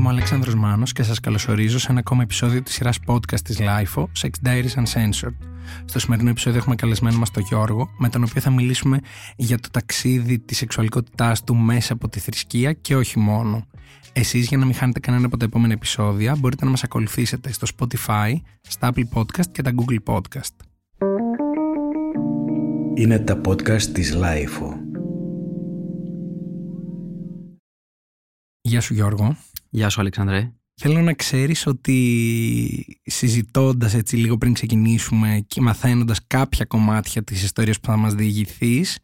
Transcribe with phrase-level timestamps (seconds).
[0.00, 3.58] Είμαι ο Αλέξανδρος Μάνος και σας καλωσορίζω σε ένα ακόμα επεισόδιο της σειράς podcast της
[3.60, 5.34] LIFO, Sex Diaries Uncensored.
[5.84, 8.98] Στο σημερινό επεισόδιο έχουμε καλεσμένο μας τον Γιώργο, με τον οποίο θα μιλήσουμε
[9.36, 13.66] για το ταξίδι της σεξουαλικότητάς του μέσα από τη θρησκεία και όχι μόνο.
[14.12, 17.66] Εσείς για να μην χάνετε κανένα από τα επόμενα επεισόδια μπορείτε να μας ακολουθήσετε στο
[17.76, 20.54] Spotify, στα Apple Podcast και τα Google Podcast.
[22.94, 24.74] Είναι τα podcast της LIFO.
[28.60, 29.36] Γεια σου Γιώργο.
[29.72, 30.52] Γεια σου Αλεξανδρέ.
[30.74, 37.80] Θέλω να ξέρεις ότι συζητώντας έτσι λίγο πριν ξεκινήσουμε και μαθαίνοντας κάποια κομμάτια της ιστορίας
[37.80, 38.98] που θα μας διηγηθείς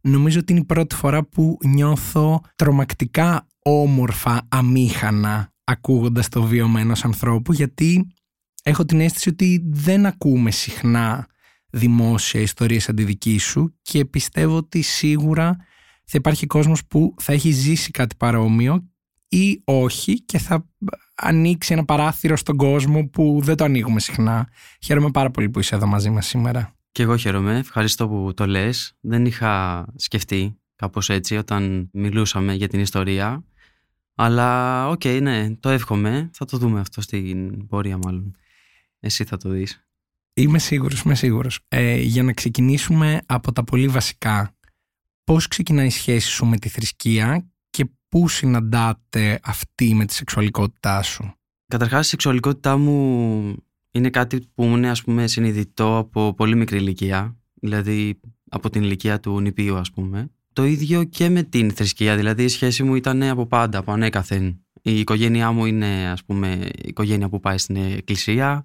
[0.00, 7.04] νομίζω ότι είναι η πρώτη φορά που νιώθω τρομακτικά όμορφα, αμήχανα ακούγοντας το βίωμα ενός
[7.04, 8.06] ανθρώπου γιατί
[8.62, 11.26] έχω την αίσθηση ότι δεν ακούμε συχνά
[11.70, 15.56] δημόσια ιστορίες σαν τη δική σου και πιστεύω ότι σίγουρα
[16.04, 18.88] θα υπάρχει κόσμος που θα έχει ζήσει κάτι παρόμοιο
[19.28, 20.66] ή όχι και θα
[21.14, 24.48] ανοίξει ένα παράθυρο στον κόσμο που δεν το ανοίγουμε συχνά.
[24.82, 26.76] Χαίρομαι πάρα πολύ που είσαι εδώ μαζί μας σήμερα.
[26.92, 27.58] Και εγώ χαίρομαι.
[27.58, 28.96] Ευχαριστώ που το λες.
[29.00, 33.44] Δεν είχα σκεφτεί κάπως έτσι όταν μιλούσαμε για την ιστορία.
[34.14, 36.30] Αλλά OK, okay, ναι, το εύχομαι.
[36.32, 38.36] Θα το δούμε αυτό στην πορεία μάλλον.
[39.00, 39.86] Εσύ θα το δεις.
[40.34, 41.60] Είμαι σίγουρος, είμαι σίγουρος.
[41.68, 44.56] Ε, για να ξεκινήσουμε από τα πολύ βασικά.
[45.24, 47.57] Πώς ξεκινάει η σχέση σου με τη θρησκεία και
[48.08, 51.32] πού συναντάτε αυτή με τη σεξουαλικότητά σου;
[51.66, 53.56] Καταρχάς η σεξουαλικότητά μου
[53.90, 57.36] είναι κάτι που μου είναι ας πούμε συνειδητό από πολύ μικρή ηλικία.
[57.54, 60.30] Δηλαδή από την ηλικία του νηπίου ας πούμε.
[60.52, 64.64] Το ίδιο και με την θρησκεία, δηλαδή η σχέση μου ήταν από πάντα, από ανέκαθεν.
[64.82, 68.64] Η οικογένειά μου είναι ας πούμε η οικογένεια που πάει στην εκκλησία,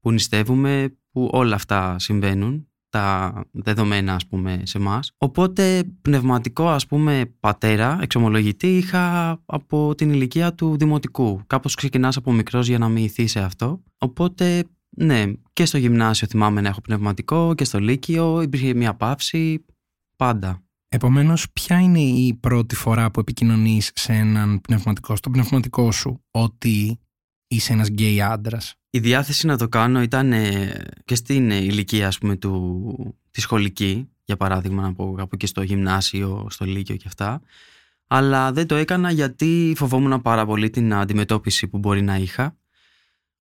[0.00, 5.12] που νηστεύουμε, που όλα αυτά συμβαίνουν τα δεδομένα ας πούμε σε εμάς.
[5.18, 11.40] Οπότε πνευματικό ας πούμε πατέρα, εξομολογητή είχα από την ηλικία του δημοτικού.
[11.46, 13.82] Κάπως ξεκινάς από μικρός για να μοιηθεί σε αυτό.
[13.98, 14.64] Οπότε
[14.96, 19.64] ναι, και στο γυμνάσιο θυμάμαι να έχω πνευματικό και στο λύκειο υπήρχε μια παύση,
[20.16, 20.60] πάντα.
[20.88, 27.00] Επομένως, ποια είναι η πρώτη φορά που επικοινωνείς σε έναν πνευματικό, στο πνευματικό σου, ότι
[27.46, 28.74] είσαι ένας γκέι άντρας.
[28.90, 34.08] Η διάθεση να το κάνω ήταν ε, και στην ηλικία ας πούμε του, τη σχολική,
[34.24, 37.40] για παράδειγμα να πω από και στο γυμνάσιο, στο λύκειο και αυτά.
[38.06, 42.56] Αλλά δεν το έκανα γιατί φοβόμουν πάρα πολύ την αντιμετώπιση που μπορεί να είχα.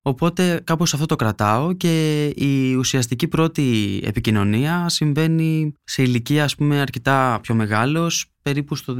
[0.02, 6.80] Οπότε κάπως αυτό το κρατάω και η ουσιαστική πρώτη επικοινωνία συμβαίνει σε ηλικία ας πούμε
[6.80, 8.96] αρκετά πιο μεγάλος, περίπου στο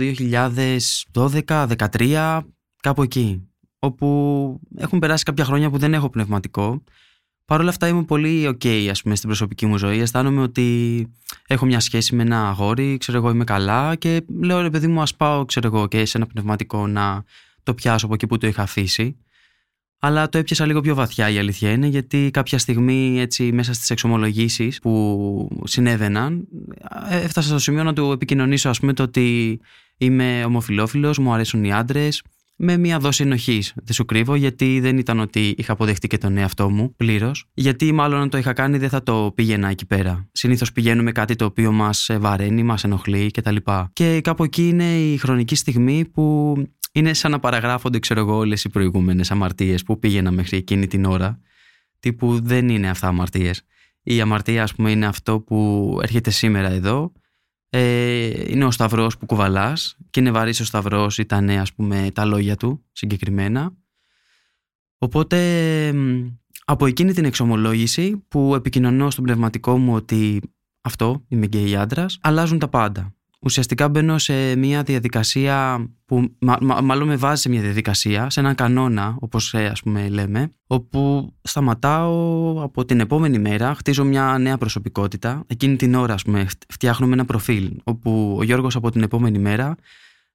[1.14, 2.42] 2012-2013,
[2.82, 3.50] κάπου εκεί
[3.86, 6.84] όπου έχουν περάσει κάποια χρόνια που δεν έχω πνευματικό.
[7.46, 10.00] Παρ' όλα αυτά είμαι πολύ ok ας πούμε στην προσωπική μου ζωή.
[10.00, 11.08] Αισθάνομαι ότι
[11.48, 15.02] έχω μια σχέση με ένα αγόρι, ξέρω εγώ είμαι καλά και λέω ρε παιδί μου
[15.02, 17.24] ας πάω ξέρω εγώ και σε ένα πνευματικό να
[17.64, 19.18] το πιάσω από εκεί που το είχα αφήσει.
[20.00, 23.90] Αλλά το έπιασα λίγο πιο βαθιά η αλήθεια είναι γιατί κάποια στιγμή έτσι μέσα στις
[23.90, 26.48] εξομολογήσεις που συνέβαιναν
[27.10, 29.60] έφτασα στο σημείο να του επικοινωνήσω ας πούμε το ότι
[29.98, 32.24] είμαι ομοφιλόφιλος, μου αρέσουν οι άντρες
[32.56, 33.74] με μια δόση ενοχής.
[33.76, 37.46] Δεν σου κρύβω, γιατί δεν ήταν ότι είχα αποδεχτεί και τον εαυτό μου πλήρως.
[37.54, 40.30] Γιατί μάλλον αν το είχα κάνει δεν θα το πήγαινα εκεί πέρα.
[40.32, 43.56] Συνήθως πηγαίνουμε κάτι το οποίο μας βαραίνει, μας ενοχλεί κτλ.
[43.94, 46.56] Και κάπου εκεί είναι η χρονική στιγμή που
[46.92, 51.06] είναι σαν να παραγράφονται, ξέρω εγώ, όλες οι προηγούμενες αμαρτίες που πήγαινα μέχρι εκείνη την
[51.06, 51.40] ώρα.
[52.00, 53.62] Τύπου δεν είναι αυτά αμαρτίες.
[54.04, 57.12] Η αμαρτία, ας πούμε, είναι αυτό που έρχεται σήμερα εδώ
[57.78, 62.26] ε, είναι ο σταυρός που κουβαλάς και είναι βαρύς ο σταυρός ήταν ας πούμε τα
[62.26, 63.74] λόγια του συγκεκριμένα.
[64.98, 65.40] Οπότε
[66.66, 70.42] από εκείνη την εξομολόγηση που επικοινωνώ στον πνευματικό μου ότι
[70.82, 73.15] αυτό είμαι γκέι άντρας αλλάζουν τα πάντα
[73.46, 76.36] ουσιαστικά μπαίνω σε μια διαδικασία που
[76.82, 81.34] μάλλον με βάζει σε μια διαδικασία, σε έναν κανόνα όπως ε, ας πούμε λέμε, όπου
[81.42, 85.44] σταματάω από την επόμενη μέρα, χτίζω μια νέα προσωπικότητα.
[85.48, 89.76] Εκείνη την ώρα ας πούμε φτιάχνουμε ένα προφίλ, όπου ο Γιώργος από την επόμενη μέρα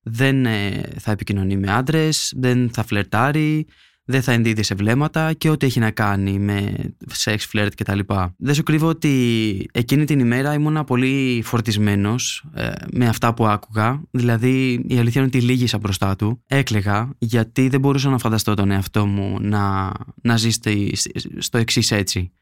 [0.02, 3.66] δεν ε, θα επικοινωνεί με άντρες, δεν θα φλερτάρει,
[4.10, 6.74] δεν θα ενδίδει σε βλέμματα και ό,τι έχει να κάνει με
[7.06, 7.98] σεξ, φλερτ κτλ.
[8.36, 14.02] Δεν σου κρύβω ότι εκείνη την ημέρα ήμουν πολύ φορτισμένος ε, με αυτά που άκουγα.
[14.10, 16.42] Δηλαδή, η αλήθεια είναι ότι λύγησα μπροστά του.
[16.46, 19.92] Έκλεγα γιατί δεν μπορούσα να φανταστώ τον εαυτό μου να,
[20.22, 20.50] να ζει
[21.38, 22.32] στο εξής έτσι.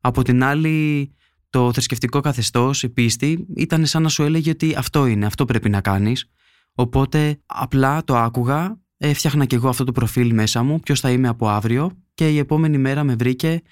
[0.00, 1.10] Από την άλλη,
[1.50, 5.68] το θρησκευτικό καθεστώς, η πίστη, ήταν σαν να σου έλεγε ότι αυτό είναι, αυτό πρέπει
[5.68, 6.30] να κάνεις.
[6.74, 8.78] Οπότε απλά το άκουγα
[9.08, 12.38] έφτιαχνα και εγώ αυτό το προφίλ μέσα μου, ποιος θα είμαι από αύριο και η
[12.38, 13.62] επόμενη μέρα με βρήκε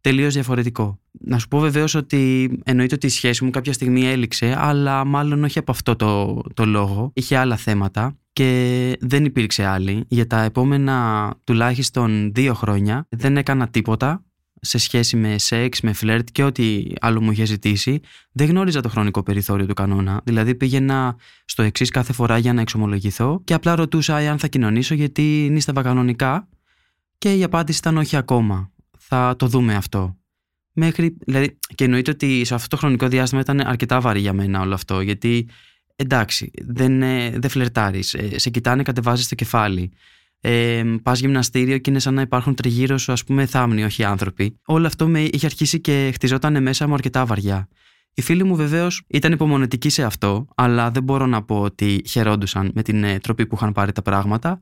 [0.00, 1.00] τελείως διαφορετικό.
[1.20, 5.44] Να σου πω βεβαίως ότι εννοείται ότι η σχέση μου κάποια στιγμή έληξε, αλλά μάλλον
[5.44, 7.10] όχι από αυτό το, το λόγο.
[7.14, 8.16] Είχε άλλα θέματα.
[8.32, 10.04] και δεν υπήρξε άλλη.
[10.08, 14.24] Για τα επόμενα τουλάχιστον δύο χρόνια δεν έκανα τίποτα
[14.64, 18.00] σε σχέση με σεξ, με φλερτ και ό,τι άλλο μου είχε ζητήσει.
[18.32, 20.20] Δεν γνώριζα το χρονικό περιθώριο του κανόνα.
[20.24, 24.94] Δηλαδή πήγαινα στο εξής κάθε φορά για να εξομολογηθώ και απλά ρωτούσα αν θα κοινωνήσω
[24.94, 26.48] γιατί νίσταβα κανονικά
[27.18, 28.70] και η απάντηση ήταν όχι ακόμα.
[28.98, 30.16] Θα το δούμε αυτό.
[30.72, 34.60] Μέχρι, δηλαδή, και εννοείται ότι σε αυτό το χρονικό διάστημα ήταν αρκετά βαρύ για μένα
[34.60, 35.48] όλο αυτό γιατί
[35.96, 39.92] εντάξει, δεν, ε, δεν φλερτάρεις, ε, σε κοιτάνε, κατεβάζεις το κεφάλι.
[40.44, 44.58] Ε, πας γυμναστήριο και είναι σαν να υπάρχουν τριγύρω σου, ας πούμε, θάμνοι, όχι άνθρωποι.
[44.66, 47.68] Όλο αυτό με είχε αρχίσει και χτιζόταν μέσα μου αρκετά βαριά.
[48.14, 52.70] Οι φίλοι μου βεβαίως ήταν υπομονετικοί σε αυτό, αλλά δεν μπορώ να πω ότι χαιρόντουσαν
[52.74, 54.58] με την ε, τροπή που είχαν πάρει τα πράγματα.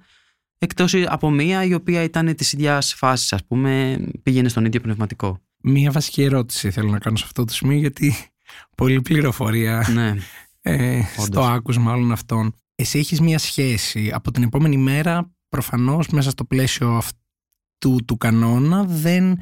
[0.59, 5.39] Εκτός από μία η οποία ήταν της ίδιας φάσης, ας πούμε, πήγαινε στον ίδιο πνευματικό.
[5.63, 8.15] Μία βασική ερώτηση θέλω να κάνω σε αυτό το σημείο, γιατί
[8.77, 10.15] πολλή πληροφορία Ναι.
[10.63, 12.55] ε, στο άκουσμα όλων αυτών.
[12.75, 14.11] Εσύ έχεις μία σχέση.
[14.15, 19.39] Από την επόμενη μέρα, προφανώς, μέσα στο πλαίσιο αυτού του κανόνα, δεν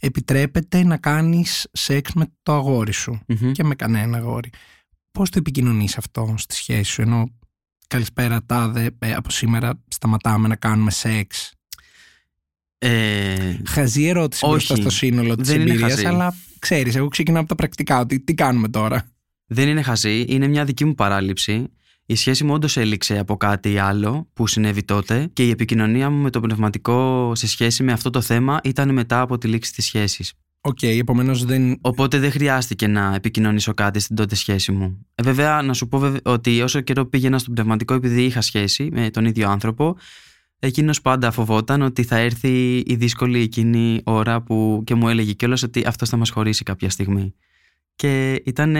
[0.00, 3.52] επιτρέπεται να κάνεις σεξ με το αγόρι σου Μμμ.
[3.52, 4.50] και με κανένα αγόρι.
[5.10, 7.28] Πώς το επικοινωνείς αυτό στη σχέση σου, ενώ
[7.86, 11.52] καλησπέρα τάδε, ε, από σήμερα σταματάμε να κάνουμε σεξ;
[12.78, 14.52] Ε, Χαζή ερώτηση Όχι.
[14.54, 16.06] μπροστά στο σύνολο της Δεν είναι εμπειρίας, χαζή.
[16.06, 19.10] αλλά ξέρεις, εγώ ξεκινάω από τα πρακτικά, ότι τι κάνουμε τώρα;
[19.46, 21.66] δεν είναι χαζή, είναι μια δική μου παράληψη.
[22.12, 26.22] Η σχέση μου όντως έληξε από κάτι άλλο που συνέβη τότε και η επικοινωνία μου
[26.22, 29.84] με το πνευματικό σε σχέση με αυτό το θέμα ήταν μετά από τη λήξη της
[29.84, 30.32] σχέσης.
[30.60, 31.78] Οκ, επομένως δεν...
[31.80, 35.06] Οπότε δεν χρειάστηκε να επικοινωνήσω κάτι στην τότε σχέση μου.
[35.14, 38.88] Ε, βέβαια, να σου πω βεβαι- ότι όσο καιρό πήγαινα στο πνευματικό επειδή είχα σχέση
[38.92, 39.96] με τον ίδιο άνθρωπο,
[40.58, 45.62] εκείνος πάντα φοβόταν ότι θα έρθει η δύσκολη εκείνη ώρα που και μου έλεγε κιόλας
[45.62, 47.34] ότι αυτός θα μας χωρίσει κάποια στιγμή.
[47.94, 48.76] Και ήταν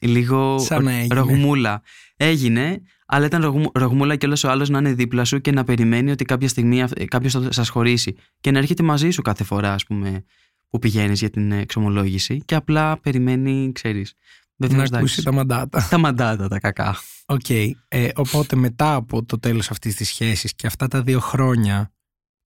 [0.00, 1.14] λίγο Σαν να έγινε.
[1.14, 1.82] ρογμούλα.
[2.16, 6.10] Έγινε, αλλά ήταν ρογμού- ρογμούλα κιόλας ο άλλος να είναι δίπλα σου και να περιμένει
[6.10, 9.84] ότι κάποια στιγμή κάποιος θα σας χωρίσει και να έρχεται μαζί σου κάθε φορά, ας
[9.84, 10.24] πούμε,
[10.70, 14.14] που πηγαίνεις για την εξομολόγηση και απλά περιμένει, ξέρεις.
[14.56, 15.22] να Βεβαίως, ακούσει εντάξει.
[15.22, 15.86] τα μαντάτα.
[15.90, 16.96] τα μαντάτα, τα κακά.
[17.26, 17.50] Οκ,
[17.88, 21.92] ε, οπότε μετά από το τέλος αυτής της σχέσης και αυτά τα δύο χρόνια,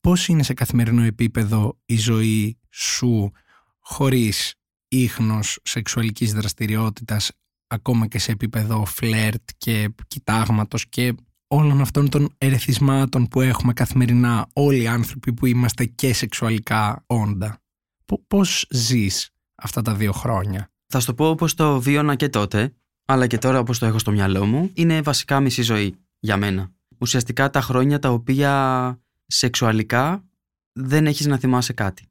[0.00, 3.30] πώς είναι σε καθημερινό επίπεδο η ζωή σου
[3.78, 4.54] χωρίς
[4.88, 7.30] ίχνος σεξουαλικής δραστηριότητας,
[7.66, 11.14] ακόμα και σε επίπεδο φλερτ και κοιτάγματος και
[11.46, 17.62] όλων αυτών των ερεθισμάτων που έχουμε καθημερινά όλοι οι άνθρωποι που είμαστε και σεξουαλικά όντα.
[18.04, 22.28] Πο- Πώς ζεις αυτά τα δύο χρόνια; Θα σου το πω όπως το βίωνα και
[22.28, 22.74] τότε,
[23.04, 26.72] αλλά και τώρα όπως το έχω στο μυαλό μου, είναι βασικά μισή ζωή για μένα.
[26.98, 30.24] Ουσιαστικά τα χρόνια τα οποία σεξουαλικά
[30.72, 32.06] δεν έχεις να θυμάσαι κάτι.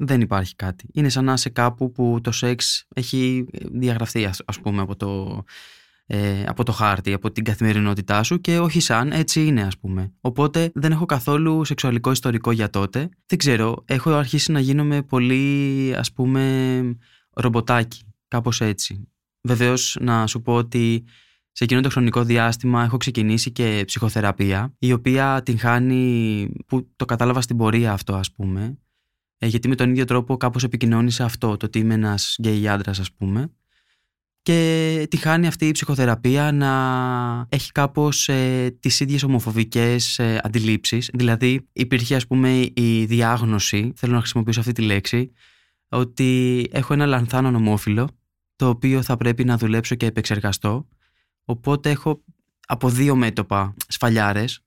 [0.00, 0.88] Δεν υπάρχει κάτι.
[0.92, 5.42] Είναι σαν να είσαι κάπου που το σεξ έχει διαγραφεί ας, ας πούμε από το,
[6.06, 10.12] ε, από το χάρτη, από την καθημερινότητά σου και όχι σαν, έτσι είναι ας πούμε.
[10.20, 13.08] Οπότε δεν έχω καθόλου σεξουαλικό ιστορικό για τότε.
[13.26, 16.80] Δεν ξέρω, έχω αρχίσει να γίνομαι πολύ ας πούμε
[17.32, 19.08] ρομποτάκι, κάπως έτσι.
[19.42, 21.04] Βεβαίως να σου πω ότι
[21.52, 27.04] σε εκείνο το χρονικό διάστημα έχω ξεκινήσει και ψυχοθεραπεία, η οποία την χάνει, που το
[27.04, 28.78] κατάλαβα στην πορεία αυτό ας πούμε,
[29.38, 32.98] ε, γιατί με τον ίδιο τρόπο κάπως επικοινώνησα αυτό, το ότι είμαι ένας γκέι άντρας
[32.98, 33.52] ας πούμε,
[34.42, 41.10] και τη χάνει αυτή η ψυχοθεραπεία να έχει κάπως ε, τις ίδιες ομοφοβικές ε, αντιλήψεις.
[41.12, 45.32] Δηλαδή υπήρχε ας πούμε η διάγνωση, θέλω να χρησιμοποιήσω αυτή τη λέξη,
[45.88, 48.08] ότι έχω ένα λανθάνον ομόφυλο,
[48.56, 50.88] το οποίο θα πρέπει να δουλέψω και επεξεργαστώ.
[51.44, 52.24] Οπότε έχω
[52.66, 54.60] από δύο μέτωπα σφαλιάρες,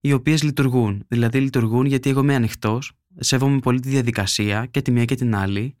[0.00, 1.04] οι οποίες λειτουργούν.
[1.08, 5.36] Δηλαδή λειτουργούν γιατί εγώ είμαι ανοιχτός, σέβομαι πολύ τη διαδικασία και τη μία και την
[5.36, 5.76] άλλη,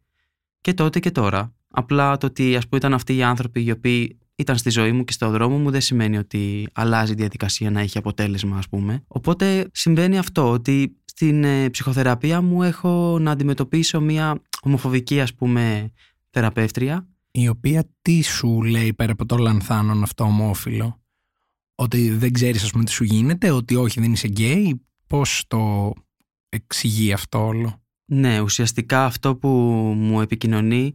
[0.60, 1.54] και τότε και τώρα.
[1.68, 5.04] Απλά το ότι ας πούμε ήταν αυτοί οι άνθρωποι οι οποίοι ήταν στη ζωή μου
[5.04, 9.04] και στο δρόμο μου δεν σημαίνει ότι αλλάζει η διαδικασία να έχει αποτέλεσμα ας πούμε.
[9.06, 15.92] Οπότε συμβαίνει αυτό ότι στην ε, ψυχοθεραπεία μου έχω να αντιμετωπίσω μια ομοφοβική ας πούμε
[16.30, 21.02] θεραπεύτρια η οποία τι σου λέει πέρα από το λανθάνον αυτό ομόφυλο;
[21.74, 25.92] Ότι δεν ξέρεις ας πούμε τι σου γίνεται ότι όχι δεν είσαι γκέι; Πώς το
[26.50, 29.48] εξηγεί αυτό όλο; Ναι, ουσιαστικά αυτό που
[29.96, 30.94] μου επικοινωνεί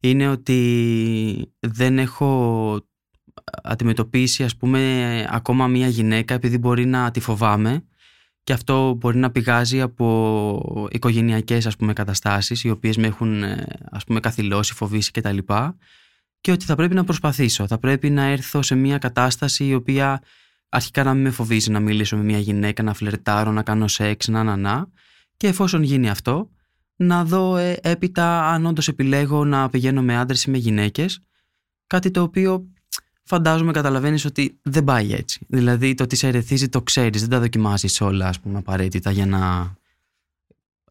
[0.00, 2.80] είναι ότι δεν έχω
[3.62, 7.84] αντιμετωπίσει ας πούμε ακόμα μια γυναίκα επειδή μπορεί να τη φοβάμαι
[8.44, 13.66] και αυτό μπορεί να πηγάζει από οικογενειακές ας πούμε καταστάσεις οι οποίες με έχουν ε,
[13.90, 15.38] ας πούμε καθυλώσει, φοβήσει κτλ.
[16.40, 20.22] Και ότι θα πρέπει να προσπαθήσω, θα πρέπει να έρθω σε μια κατάσταση η οποία
[20.74, 24.28] αρχικά να μην με φοβίζει να μιλήσω με μια γυναίκα, να φλερτάρω, να κάνω σεξ,
[24.28, 24.88] να να να
[25.36, 26.50] και εφόσον γίνει αυτό
[26.96, 31.20] να δω ε, έπειτα αν όντως επιλέγω να πηγαίνω με άντρες ή με γυναίκες
[31.86, 32.66] κάτι το οποίο
[33.24, 35.46] φαντάζομαι καταλαβαίνεις ότι δεν πάει έτσι.
[35.48, 39.26] Δηλαδή το τι σε ερεθίζει το ξέρεις, δεν τα δοκιμάζεις όλα ας πούμε, απαραίτητα για
[39.26, 39.74] να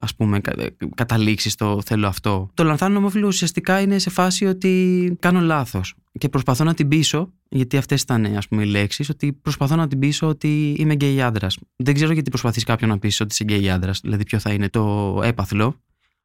[0.03, 2.49] ας πούμε ε, καταλήξει στο θέλω αυτό.
[2.53, 7.33] Το λανθάνον ομόφυλο ουσιαστικά είναι σε φάση ότι κάνω λάθος και προσπαθώ να την πείσω,
[7.49, 11.21] γιατί αυτές ήταν ας πούμε οι λέξεις, ότι προσπαθώ να την πείσω ότι είμαι γκέι
[11.21, 11.57] άντρας.
[11.75, 14.69] Δεν ξέρω γιατί προσπαθείς κάποιον να πείσει ότι είσαι γκέι άντρας, δηλαδή ποιο θα είναι
[14.69, 15.75] το έπαθλο,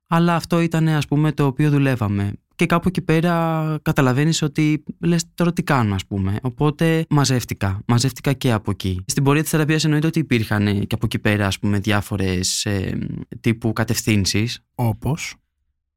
[0.09, 5.25] αλλά αυτό ήταν ας πούμε το οποίο δουλεύαμε και κάπου εκεί πέρα καταλαβαίνεις ότι λες
[5.35, 6.39] τώρα τι κάνω, ας πούμε.
[6.43, 7.81] Οπότε μαζεύτηκα.
[7.87, 9.05] Μαζεύτηκα και από εκεί.
[9.07, 12.99] Στην πορεία της θεραπείας εννοείται ότι υπήρχαν και από εκεί πέρα, ας πούμε, διάφορες ε,
[13.41, 14.61] τύπου κατευθύνσεις.
[14.75, 15.35] Όπως;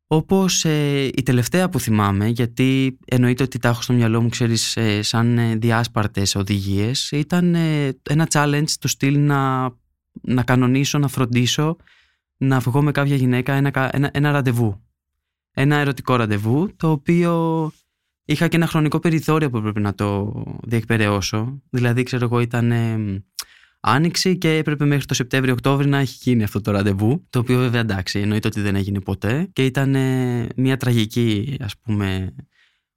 [0.07, 4.77] Όπως ε, η τελευταία που θυμάμαι, γιατί εννοείται ότι τα έχω στο μυαλό μου, ξέρεις,
[4.77, 9.69] ε, σαν ε, διάσπαρτες οδηγίες, ήταν ε, ένα challenge του στυλ να,
[10.21, 11.75] να κανονίσω, να φροντίσω
[12.41, 14.81] να βγω με κάποια γυναίκα ένα, ένα, ένα ραντεβού
[15.53, 17.71] ένα ερωτικό ραντεβού, το οποίο
[18.25, 20.33] είχα και ένα χρονικό περιθώριο που έπρεπε να το
[20.63, 21.61] διεκπαιρεώσω.
[21.69, 22.71] Δηλαδή, ξέρω εγώ, ήταν
[23.79, 27.25] άνοιξη και έπρεπε μέχρι το Σεπτέμβριο-Οκτώβριο να έχει γίνει αυτό το ραντεβού.
[27.29, 29.49] Το οποίο βέβαια εντάξει, εννοείται ότι δεν έγινε ποτέ.
[29.53, 29.95] Και ήταν
[30.55, 32.35] μια τραγική, ας πούμε,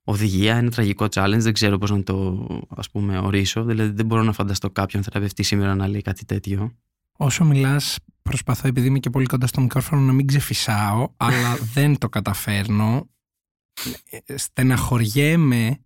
[0.04, 1.38] οδηγία, ένα τραγικό challenge.
[1.38, 3.64] Δεν ξέρω πώς να το ας πούμε, ορίσω.
[3.64, 6.72] Δηλαδή, δεν μπορώ να φανταστώ κάποιον θεραπευτή σήμερα να λέει κάτι τέτοιο.
[7.16, 11.98] Όσο μιλάς, προσπαθώ επειδή είμαι και πολύ κοντά στο μικρόφωνο να μην ξεφυσάω, αλλά δεν
[11.98, 13.08] το καταφέρνω.
[14.34, 15.78] Στεναχωριέμαι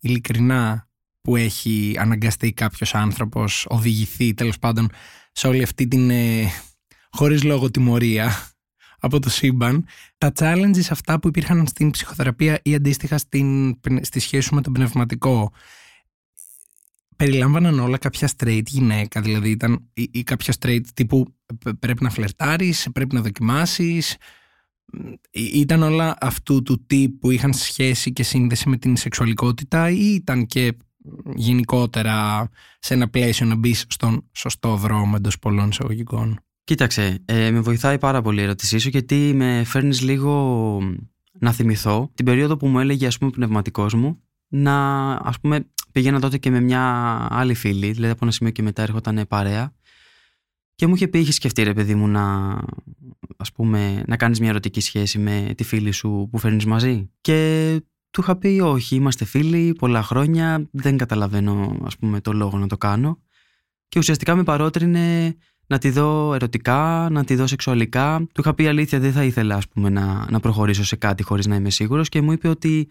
[0.00, 0.88] ειλικρινά
[1.20, 4.88] που έχει αναγκαστεί κάποιος άνθρωπος, οδηγηθεί τέλος πάντων
[5.32, 6.50] σε όλη αυτή την ε,
[7.10, 8.50] χωρίς λόγο τιμωρία
[9.06, 9.86] από το σύμπαν.
[10.18, 14.72] Τα challenges αυτά που υπήρχαν στην ψυχοθεραπεία ή αντίστοιχα στην, στη σχέση σου με τον
[14.72, 15.52] πνευματικό
[17.20, 21.34] περιλάμβαναν όλα κάποια straight γυναίκα, δηλαδή ήταν ή, ή κάποια straight τύπου
[21.78, 24.16] πρέπει να φλερτάρεις, πρέπει να δοκιμάσεις,
[25.30, 30.46] ήταν όλα αυτού του τύπου που είχαν σχέση και σύνδεση με την σεξουαλικότητα ή ήταν
[30.46, 30.76] και
[31.34, 32.48] γενικότερα
[32.78, 36.40] σε ένα πλαίσιο να μπεις στον σωστό δρόμο εντός πολλών εισαγωγικών.
[36.64, 40.78] Κοίταξε, ε, με βοηθάει πάρα πολύ η ερώτησή σου γιατί με φέρνεις λίγο
[41.32, 45.66] να θυμηθώ την περίοδο που μου έλεγε ας πούμε ο πνευματικός μου να ας πούμε
[45.92, 46.82] Πήγαινα τότε και με μια
[47.30, 49.72] άλλη φίλη, δηλαδή από ένα σημείο και μετά έρχονταν παρέα.
[50.74, 52.58] Και μου είχε πει: Είχες σκεφτεί, ρε παιδί μου, να,
[53.36, 57.80] ας πούμε, να κάνεις μια ερωτική σχέση με τη φίλη σου που φέρνεις μαζί; Και
[58.10, 60.68] του είχα πει: Όχι, είμαστε φίλοι πολλά χρόνια.
[60.70, 63.18] Δεν καταλαβαίνω, ας πούμε, το λόγο να το κάνω.
[63.88, 68.18] Και ουσιαστικά με παρότρινε να τη δω ερωτικά, να τη δω σεξουαλικά.
[68.18, 71.46] Του είχα πει αλήθεια, δεν θα ήθελα ας πούμε, να, να προχωρήσω σε κάτι χωρίς
[71.46, 72.88] να είμαι σίγουρος και μου είπε ότι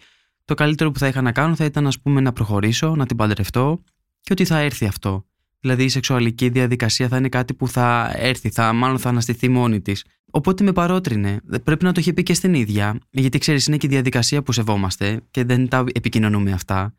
[0.49, 3.17] το καλύτερο που θα είχα να κάνω θα ήταν ας πούμε να προχωρήσω, να την
[3.17, 3.83] παντρευτώ
[4.21, 5.25] και ότι θα έρθει αυτό.
[5.59, 9.81] Δηλαδή η σεξουαλική διαδικασία θα είναι κάτι που θα έρθει, θα, μάλλον θα αναστηθεί μόνη
[9.81, 10.05] της.
[10.31, 11.41] Οπότε με παρότρινε.
[11.63, 14.51] Πρέπει να το είχε πει και στην ίδια, γιατί ξέρεις, είναι και η διαδικασία που
[14.51, 16.93] σεβόμαστε και δεν τα επικοινωνούμε αυτά.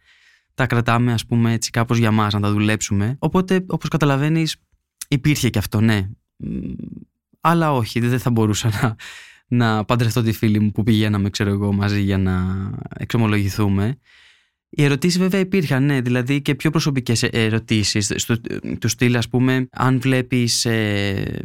[0.55, 3.17] Τα κρατάμε, ας πούμε, έτσι κάπως για μας να τα δουλέψουμε.
[3.19, 4.57] Οπότε, όπως καταλαβαίνεις,
[5.09, 6.09] υπήρχε και αυτό, ναι.
[7.41, 8.97] Αλλά όχι, δεν θα μπορούσα να,
[9.51, 12.45] να παντρευτώ τη φίλη μου που πηγαίναμε, ξέρω εγώ, μαζί για να
[12.99, 13.99] εξομολογηθούμε.
[14.73, 18.27] Οι ερωτήσεις βέβαια υπήρχαν, ναι, δηλαδή και πιο προσωπικές ερωτήσεις.
[18.79, 21.45] Του στυλ, ας πούμε, αν βλέπεις ε,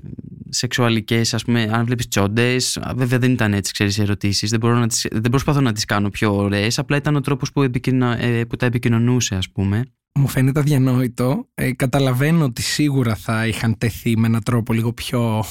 [0.50, 2.80] σεξουαλικές, ας πούμε, αν βλέπεις τσόντες.
[2.96, 4.50] Βέβαια δεν ήταν έτσι, ξέρεις, οι ερωτήσεις.
[4.50, 6.80] Δεν, δεν προσπαθώ να τις κάνω πιο ωραίες.
[6.80, 9.84] Απλά ήταν ο τρόπος που, ε, που τα επικοινωνούσε, ας πούμε.
[10.20, 11.50] Μου φαίνεται αδιανόητο.
[11.54, 15.44] Ε, καταλαβαίνω ότι σίγουρα θα είχαν τεθεί με έναν τρόπο λίγο πιο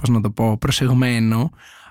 [0.00, 1.50] πώς να το πω, προσεγμένο,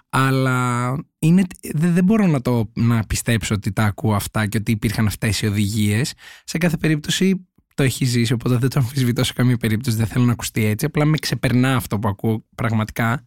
[0.09, 5.07] αλλά είναι, δεν, μπορώ να, το, να πιστέψω ότι τα ακούω αυτά και ότι υπήρχαν
[5.07, 6.13] αυτές οι οδηγίες.
[6.43, 10.25] Σε κάθε περίπτωση το έχει ζήσει, οπότε δεν το αμφισβητώ σε καμία περίπτωση, δεν θέλω
[10.25, 10.85] να ακουστεί έτσι.
[10.85, 13.25] Απλά με ξεπερνά αυτό που ακούω πραγματικά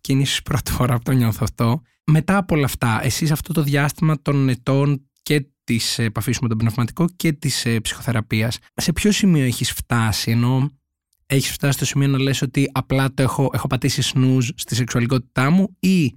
[0.00, 1.82] και είναι ίσως πρώτη φορά που το νιώθω αυτό.
[2.06, 6.58] Μετά από όλα αυτά, εσείς αυτό το διάστημα των ετών και της επαφής με τον
[6.58, 10.70] πνευματικό και της ε, ψυχοθεραπείας, σε ποιο σημείο έχεις φτάσει, ενώ
[11.34, 15.50] έχεις φτάσει στο σημείο να λες ότι απλά το έχω, έχω πατήσει σνούζ στη σεξουαλικότητά
[15.50, 16.14] μου ή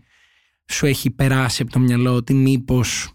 [0.65, 3.11] σου έχει περάσει από το μυαλό ότι μήπως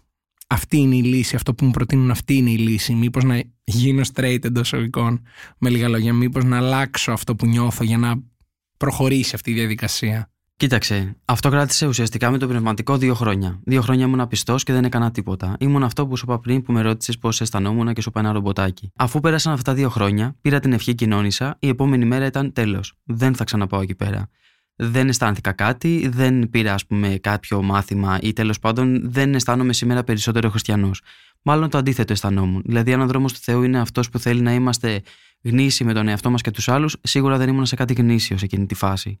[0.47, 4.01] αυτή είναι η λύση, αυτό που μου προτείνουν αυτή είναι η λύση, μήπως να γίνω
[4.13, 5.21] straight εντός εισαγωγικών,
[5.57, 8.13] με λίγα λόγια, μήπως να αλλάξω αυτό που νιώθω για να
[8.77, 10.32] προχωρήσει αυτή η διαδικασία.
[10.55, 13.59] Κοίταξε, αυτό κράτησε ουσιαστικά με το πνευματικό δύο χρόνια.
[13.63, 15.55] Δύο χρόνια ήμουν πιστός και δεν έκανα τίποτα.
[15.59, 18.31] Ήμουν αυτό που σου είπα πριν που με ρώτησες πώς αισθανόμουν και σου είπα ένα
[18.31, 18.91] ρομποτάκι.
[18.95, 22.93] Αφού πέρασαν αυτά τα δύο χρόνια, πήρα την ευχή κοινώνησα, η επόμενη μέρα ήταν τέλος.
[23.03, 24.29] Δεν θα ξαναπάω εκεί πέρα.
[24.75, 30.03] Δεν αισθάνθηκα κάτι, δεν πήρα, ας πούμε, κάποιο μάθημα ή τέλος πάντων δεν αισθάνομαι σήμερα
[30.03, 31.01] περισσότερο χριστιανός.
[31.41, 32.61] Μάλλον το αντίθετο αισθανόμουν.
[32.65, 35.01] Δηλαδή, αν ο δρόμος του Θεού είναι αυτός που θέλει να είμαστε
[35.41, 38.45] γνήσιοι με τον εαυτό μας και τους άλλους, σίγουρα δεν ήμουν σε κάτι γνήσιο σε
[38.45, 39.19] εκείνη τη φάση.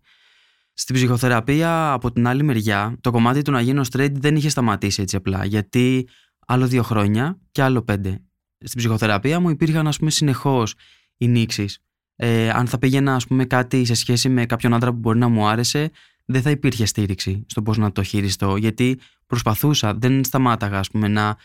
[0.73, 5.01] Στην ψυχοθεραπεία, από την άλλη μεριά, το κομμάτι του να γίνω straight δεν είχε σταματήσει
[5.01, 5.45] έτσι απλά.
[5.45, 6.07] Γιατί
[6.47, 8.21] άλλο δύο χρόνια και άλλο πέντε.
[8.57, 10.73] Στην ψυχοθεραπεία μου υπήρχαν, ας πούμε, συνεχώς
[11.17, 11.79] οι νήξεις.
[12.15, 15.27] Ε, αν θα πήγαινα, ας πούμε, κάτι σε σχέση με κάποιον άντρα που μπορεί να
[15.27, 15.91] μου άρεσε,
[16.25, 18.55] δεν θα υπήρχε στήριξη στο πώς να το χειριστώ.
[18.55, 21.37] Γιατί προσπαθούσα, δεν σταμάταγα, ας πούμε, να.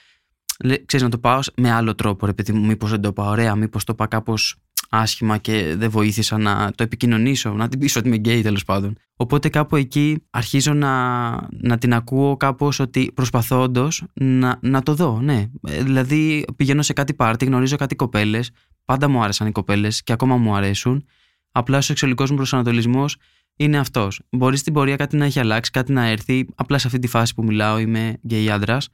[0.87, 3.55] Ξέρεις, να το πάω με άλλο τρόπο, ρε παιδί μου, μήπως δεν το πάω ωραία,
[3.55, 4.57] μήπως το πάω κάπως
[4.89, 8.97] άσχημα και δεν βοήθησα να το επικοινωνήσω, να την πείσω ότι είμαι γκέι τέλος πάντων.
[9.17, 14.95] Οπότε κάπου εκεί αρχίζω να, να την ακούω κάπως ότι προσπαθώ όντως να, να το
[14.95, 15.47] δω, ναι.
[15.69, 18.51] Ε, δηλαδή πηγαίνω σε κάτι πάρτι, γνωρίζω κάτι κοπέλες,
[18.85, 21.05] πάντα μου άρεσαν οι κοπέλες και ακόμα μου αρέσουν.
[21.53, 23.17] Απλά ο σεξουαλικός μου προσανατολισμός
[23.57, 24.21] είναι αυτός.
[24.31, 26.47] Μπορεί στην πορεία κάτι να έχει αλλάξει, κάτι να έρθει.
[26.55, 28.89] Απλά σε αυτή τη φάση που μιλάω είμαι γκέι άντρας.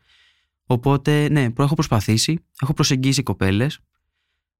[0.66, 3.78] Οπότε, ναι, έχω προσπαθήσει, έχω προσεγγίσει κοπέλες.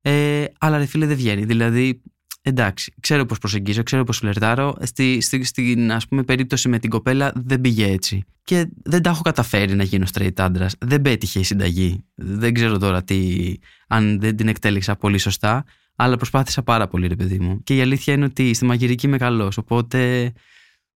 [0.07, 1.45] Ε, αλλά ρε φίλε δεν βγαίνει.
[1.45, 2.03] Δηλαδή,
[2.43, 4.77] εντάξει, ξέρω πώς προσεγγίζω, ξέρω πώς φλερτάρω.
[4.81, 8.25] Στη, στη, στην ας πούμε, περίπτωση με την κοπέλα δεν πήγε έτσι.
[8.43, 10.75] Και δεν τα έχω καταφέρει να γίνω straight άντρας.
[10.79, 12.05] Δεν πέτυχε η συνταγή.
[12.15, 13.53] Δεν ξέρω τώρα τι,
[13.89, 15.65] αν δεν την εκτέλεξα πολύ σωστά.
[15.97, 17.63] Αλλά προσπάθησα πάρα πολύ, ρε παιδί μου.
[17.63, 19.59] Και η αλήθεια είναι ότι στη μαγειρική είμαι καλός.
[19.59, 20.33] Οπότε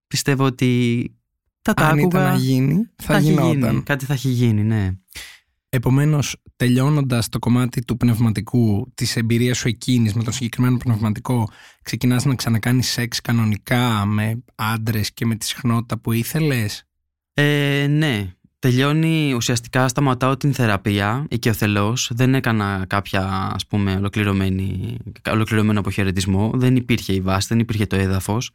[0.07, 1.03] πιστεύω ότι
[1.63, 3.55] τα τα Αν άκουγα, ήταν να γίνει, θα, θα γινόταν.
[3.55, 4.91] Γίνει, κάτι θα έχει γίνει, ναι.
[5.69, 11.49] Επομένως, τελειώνοντας το κομμάτι του πνευματικού, της εμπειρίας σου εκείνης με το συγκεκριμένο πνευματικό,
[11.83, 16.85] ξεκινάς να ξανακάνεις σεξ κανονικά με άντρες και με τη συχνότητα που ήθελες;
[17.35, 18.33] Ε, ναι.
[18.61, 23.95] Τελειώνει, ουσιαστικά σταματάω την θεραπεία οικειοθελώς, δεν έκανα κάποια ας πούμε
[25.31, 28.51] ολοκληρωμένο αποχαιρετισμό, δεν υπήρχε η βάση, δεν υπήρχε το έδαφος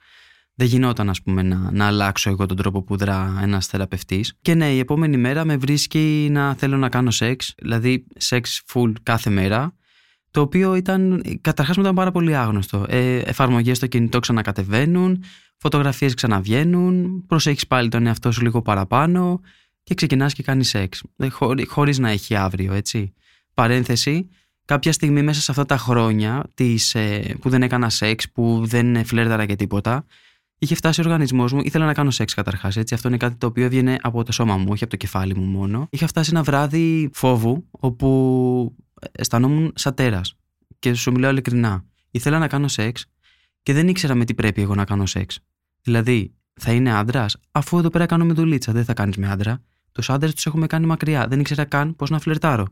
[0.55, 4.55] δεν γινόταν ας πούμε να, να αλλάξω εγώ τον τρόπο που δρά ένας θεραπευτής και
[4.55, 9.29] ναι η επόμενη μέρα με βρίσκει να θέλω να κάνω σεξ δηλαδή σεξ full κάθε
[9.29, 9.73] μέρα
[10.33, 12.85] το οποίο ήταν, καταρχάς μου ήταν πάρα πολύ άγνωστο.
[12.89, 15.23] Ε, εφαρμογές στο κινητό ξανακατεβαίνουν,
[15.57, 19.41] φωτογραφίες ξαναβγαίνουν, προσέχεις πάλι τον εαυτό σου λίγο παραπάνω
[19.83, 21.03] και ξεκινάς και κάνεις σεξ.
[21.17, 23.13] Ε, χωρί, χωρίς να έχει αύριο, έτσι.
[23.53, 24.29] Παρένθεση,
[24.65, 29.05] κάποια στιγμή μέσα σε αυτά τα χρόνια της, ε, που δεν έκανα σεξ, που δεν
[29.05, 30.05] φλέρταρα και τίποτα,
[30.63, 31.61] είχε φτάσει ο οργανισμός μου.
[31.63, 32.77] Ήθελα να κάνω σεξ καταρχάς.
[32.77, 35.45] Αυτό είναι κάτι το οποίο έβγαινε από το σώμα μου, όχι από το κεφάλι μου
[35.45, 35.87] μόνο.
[35.89, 38.75] Είχα φτάσει ένα βράδυ φόβου, όπου
[39.11, 40.35] αισθανόμουν σαν τέρας.
[40.79, 41.85] Και σου μιλάω ειλικρινά.
[42.11, 43.05] Ήθελα να κάνω σεξ
[43.63, 45.39] και δεν ήξερα με τι πρέπει εγώ να κάνω σεξ.
[45.81, 49.61] Δηλαδή, θα είναι άντρας, αφού εδώ πέρα κάνω με δουλίτσα, δεν θα κάνεις με άντρα.
[49.91, 51.27] Τους άντρες τους έχουμε κάνει μακριά.
[51.27, 52.67] Δεν ήξερα καν πώς να φλερτάρω.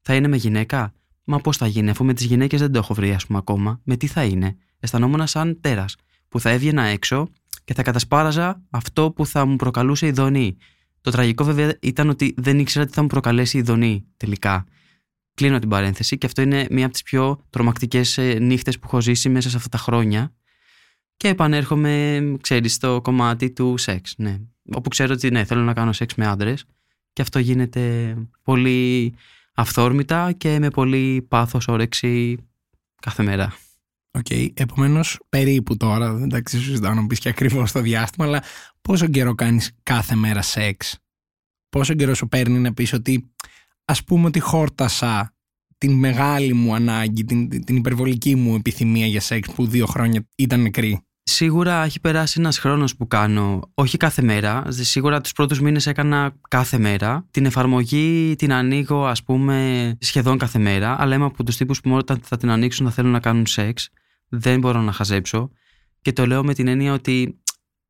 [0.00, 0.92] Θα είναι με γυναίκα;
[1.24, 3.80] Μα πώς θα γίνει, αφού με τις γυναίκες δεν το έχω βρει, ας πούμε, ακόμα.
[3.84, 5.96] Με τι θα είναι; Αισθανόμουν σαν τέρας
[6.30, 7.28] που θα έβγαινα έξω
[7.64, 10.56] και θα κατασπάραζα αυτό που θα μου προκαλούσε η δονή.
[11.00, 14.64] Το τραγικό βέβαια ήταν ότι δεν ήξερα τι θα μου προκαλέσει η δονή τελικά.
[15.34, 19.00] Κλείνω την παρένθεση και αυτό είναι μία από τις πιο τρομακτικές ε, νύχτες που έχω
[19.00, 20.34] ζήσει μέσα σε αυτά τα χρόνια
[21.16, 24.38] και επανέρχομαι, ξέρεις, στο κομμάτι του σεξ, ναι.
[24.72, 26.64] Όπου ξέρω ότι ναι, θέλω να κάνω σεξ με άντρες
[27.12, 29.14] και αυτό γίνεται πολύ
[29.54, 32.36] αυθόρμητα και με πολύ πάθος όρεξη
[33.02, 33.54] κάθε μέρα.
[34.18, 34.48] OK, okay.
[34.54, 38.42] επομένως περίπου τώρα, εντάξει, σου συζητάω να πεις και ακριβώς το διάστημα, αλλά
[38.80, 40.98] πόσο καιρό κάνεις κάθε μέρα σεξ,
[41.68, 43.32] πόσο καιρό σου παίρνει να πεις ότι
[43.84, 45.34] ας πούμε ότι χόρτασα
[45.78, 50.60] την μεγάλη μου ανάγκη, την, την υπερβολική μου επιθυμία για σεξ που δύο χρόνια ήταν
[50.60, 54.64] νεκρή; Σίγουρα έχει περάσει ένας χρόνος που κάνω, όχι κάθε μέρα.
[54.68, 57.26] Σίγουρα τους πρώτους μήνες έκανα κάθε μέρα.
[57.30, 60.96] Την εφαρμογή την ανοίγω, ας πούμε, σχεδόν κάθε μέρα.
[61.00, 63.88] Αλλά είμαι από τους τύπους που όταν θα την ανοίξουν θα θέλουν να κάνουν σεξ
[64.30, 65.50] δεν μπορώ να χαζέψω
[66.02, 67.40] και το λέω με την έννοια ότι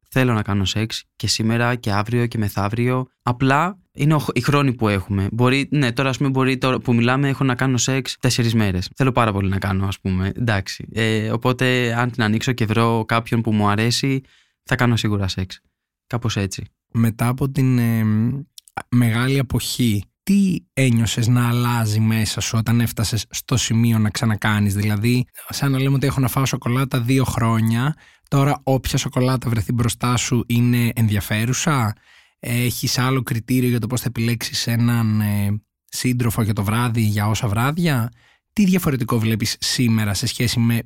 [0.09, 3.07] θέλω να κάνω σεξ και σήμερα και αύριο και μεθαύριο.
[3.23, 5.29] Απλά είναι οι χρόνοι που έχουμε.
[5.33, 8.91] Μπορεί, ναι, τώρα, ας πούμε, μπορεί τώρα που μιλάμε, έχω να κάνω σεξ τέσσερις μέρες.
[8.97, 10.33] Θέλω πάρα πολύ να κάνω, ας πούμε.
[10.35, 10.89] Εντάξει.
[10.93, 14.21] Ε, οπότε, αν την ανοίξω και βρω κάποιον που μου αρέσει,
[14.63, 15.61] θα κάνω σίγουρα σεξ.
[16.07, 16.65] Κάπως έτσι.
[16.93, 18.05] Μετά από την ε,
[18.89, 25.25] μεγάλη αποχή τι ένιωσες να αλλάζει μέσα σου όταν έφτασες στο σημείο να ξανακάνεις; Δηλαδή,
[25.49, 27.95] σαν να λέμε ότι έχω να φάω σοκολάτα δύο χρόνια,
[28.29, 31.93] τώρα όποια σοκολάτα βρεθεί μπροστά σου είναι ενδιαφέρουσα;
[32.43, 37.29] Έχεις άλλο κριτήριο για το πώς θα επιλέξεις έναν ε, σύντροφο για το βράδυ, για
[37.29, 38.13] όσα βράδια;
[38.53, 40.81] Τι διαφορετικό βλέπεις σήμερα σε σχέση με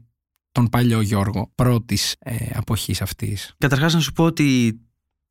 [0.53, 4.79] τον παλιό Γιώργο προ της ε, αποχής αυτής; Καταρχάς να σου πω ότι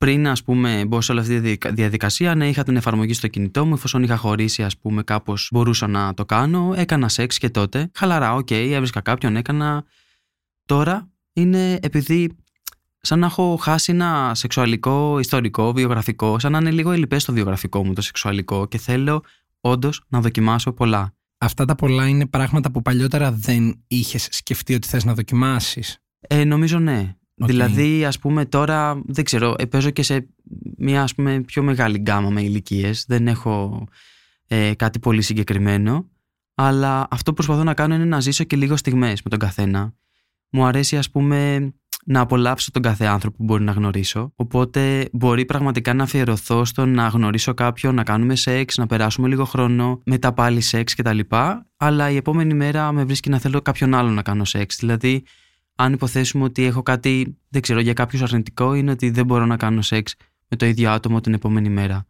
[0.04, 3.66] πριν ας πούμε μπω σε όλη αυτή τη διαδικασία, ναι, είχα την εφαρμογή στο κινητό
[3.66, 7.92] μου, εφόσον είχα χωρίσει ας πούμε κάπως μπορούσα να το κάνω, έκανα σεξ και τότε,
[7.94, 9.84] χαλαρά, OK, okay, έβρισκα κάποιον, έκανα.
[10.66, 12.38] Τώρα είναι επειδή
[13.02, 17.86] σαν να έχω χάσει ένα σεξουαλικό ιστορικό, βιογραφικό, σαν να είναι λίγο ελλειπές στο βιογραφικό
[17.86, 19.24] μου το σεξουαλικό και θέλω
[19.62, 21.14] όντως να δοκιμάσω πολλά.
[21.38, 26.44] Αυτά τα πολλά είναι πράγματα που παλιότερα δεν είχες σκεφτεί ότι θες να δοκιμάσεις; Ε,
[26.44, 27.16] νομίζω ναι.
[27.46, 30.28] Δηλαδή, ας πούμε, τώρα δεν ξέρω, ε, παίζω και σε
[30.78, 33.06] μια ας πούμε, πιο μεγάλη γκάμα με ηλικίες.
[33.08, 33.86] Δεν έχω
[34.48, 36.08] ε, κάτι πολύ συγκεκριμένο.
[36.56, 39.94] Αλλά αυτό που προσπαθώ να κάνω είναι να ζήσω και λίγο στιγμές με τον καθένα.
[40.50, 41.72] Μου αρέσει ας πούμε
[42.06, 44.32] να απολαύσω τον κάθε άνθρωπο που μπορεί να γνωρίσω.
[44.36, 49.46] Οπότε μπορεί πραγματικά να αφιερωθώ στο να γνωρίσω κάποιον, να κάνουμε σεξ, να περάσουμε λίγο
[49.46, 51.20] χρόνο, μετά πάλι σεξ κτλ.
[51.78, 54.78] Αλλά η επόμενη μέρα με βρίσκει να θέλω κάποιον άλλο να κάνω σεξ.
[54.78, 55.24] Δηλαδή,
[55.76, 59.58] αν υποθέσουμε ότι έχω κάτι, δεν ξέρω, για κάποιο αρνητικό, είναι ότι δεν μπορώ να
[59.58, 60.16] κάνω σεξ
[60.48, 62.08] με το ίδιο άτομο την επόμενη μέρα.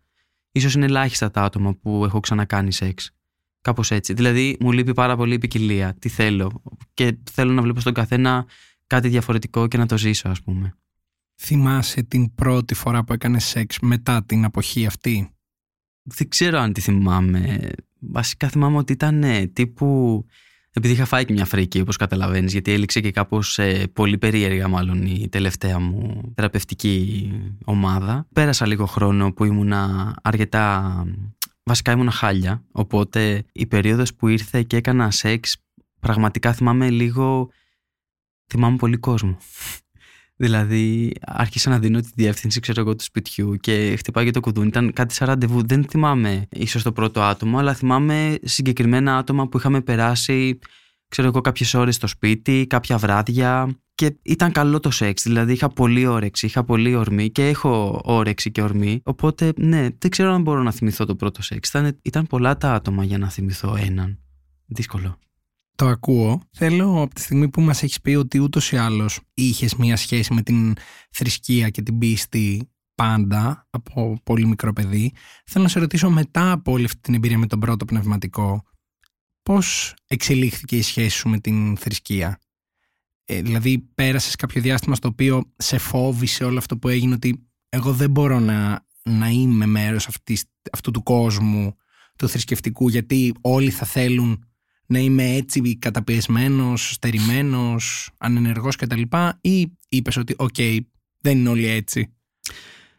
[0.52, 3.12] Ίσως είναι ελάχιστα τα άτομα που έχω ξανακάνει σεξ.
[3.62, 4.14] Κάπως έτσι.
[4.14, 5.94] Δηλαδή, μου λείπει πάρα πολύ η ποικιλία.
[6.00, 6.62] Τι θέλω.
[6.94, 8.46] Και θέλω να βλέπω στον καθένα
[8.88, 10.78] κάτι διαφορετικό και να το ζήσω, ας πούμε.
[11.42, 15.30] Θυμάσαι την πρώτη φορά που έκανε σεξ μετά την αποχή αυτή;
[16.04, 17.72] Δεν ξέρω αν τη θυμάμαι.
[18.00, 19.24] Βασικά θυμάμαι ότι ήταν
[19.54, 20.26] τύπου
[20.76, 24.68] επειδή είχα φάει και μια φρίκη, όπως καταλαβαίνεις, γιατί έληξε και κάπως ε, πολύ περίεργα,
[24.68, 27.32] μάλλον η τελευταία μου θεραπευτική
[27.66, 28.28] ομάδα.
[28.34, 30.94] Πέρασα λίγο χρόνο που ήμουνα αρκετά.
[31.64, 32.64] Βασικά ήμουνα χάλια.
[32.72, 35.58] Οπότε η περίοδος που ήρθε και έκανα σεξ,
[36.00, 37.50] πραγματικά θυμάμαι λίγο.
[38.48, 39.38] Θυμάμαι πολύ κόσμο.
[40.44, 44.68] Δηλαδή, άρχισα να δίνω τη διεύθυνση, ξέρω εγώ, του σπιτιού και χτυπάει και το κουδούνι.
[44.68, 45.68] Ήταν κάτι σαν ραντεβού.
[45.68, 50.60] Δεν θυμάμαι ίσως το πρώτο άτομο, αλλά θυμάμαι συγκεκριμένα άτομα που είχαμε περάσει,
[51.08, 53.78] ξέρω εγώ, κάποιες ώρες στο σπίτι, κάποια βράδια.
[53.96, 55.24] Και ήταν καλό το σεξ.
[55.24, 59.02] Δηλαδή, είχα πολύ όρεξη, είχα πολύ ορμή και έχω όρεξη και ορμή.
[59.04, 61.70] Οπότε, ναι, δεν ξέρω αν μπορώ να θυμηθώ το πρώτο σεξ.
[61.70, 64.20] Ήταν, ήταν πολλά τα άτομα για να θυμηθώ έναν.
[64.66, 65.18] Δύσκολο
[65.76, 66.42] το ακούω.
[66.52, 70.34] Θέλω από τη στιγμή που μας έχεις πει ότι ούτως ή άλλως είχες μία σχέση
[70.34, 70.76] με την
[71.12, 75.14] θρησκεία και την πίστη πάντα από πολύ μικρό παιδί,
[75.46, 78.64] θέλω να σε ρωτήσω μετά από όλη αυτή την εμπειρία με τον πρώτο πνευματικό,
[79.44, 82.40] πώς εξελίχθηκε η σχέση σου με την θρησκεία;
[83.26, 87.94] Ε, δηλαδή πέρασες κάποιο διάστημα στο οποίο σε φόβησε όλο αυτό που έγινε ότι εγώ
[87.94, 91.76] δεν μπορώ να, να είμαι μέρος αυτής, αυτού του κόσμου
[92.18, 94.46] του θρησκευτικού γιατί όλοι θα θέλουν
[94.94, 99.02] να είμαι έτσι καταπιεσμένος, στερημένος, ανενεργός κτλ.
[99.42, 100.56] Ή είπες ότι οκ,
[101.22, 102.14] δεν είναι όλοι έτσι.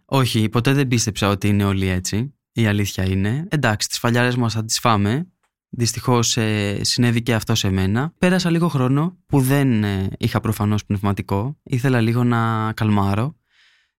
[0.04, 2.34] Όχι, ποτέ δεν πίστεψα ότι είναι όλοι έτσι.
[2.52, 3.46] Η αλήθεια είναι.
[3.48, 5.28] Εντάξει, τις φαλιάρες μας θα τις φάμε.
[5.68, 8.14] Δυστυχώς ε, συνέβη και αυτό σε μένα.
[8.18, 11.58] Πέρασα λίγο χρόνο που δεν ε, είχα προφανώς πνευματικό.
[11.62, 13.36] Ήθελα λίγο να καλμάρω.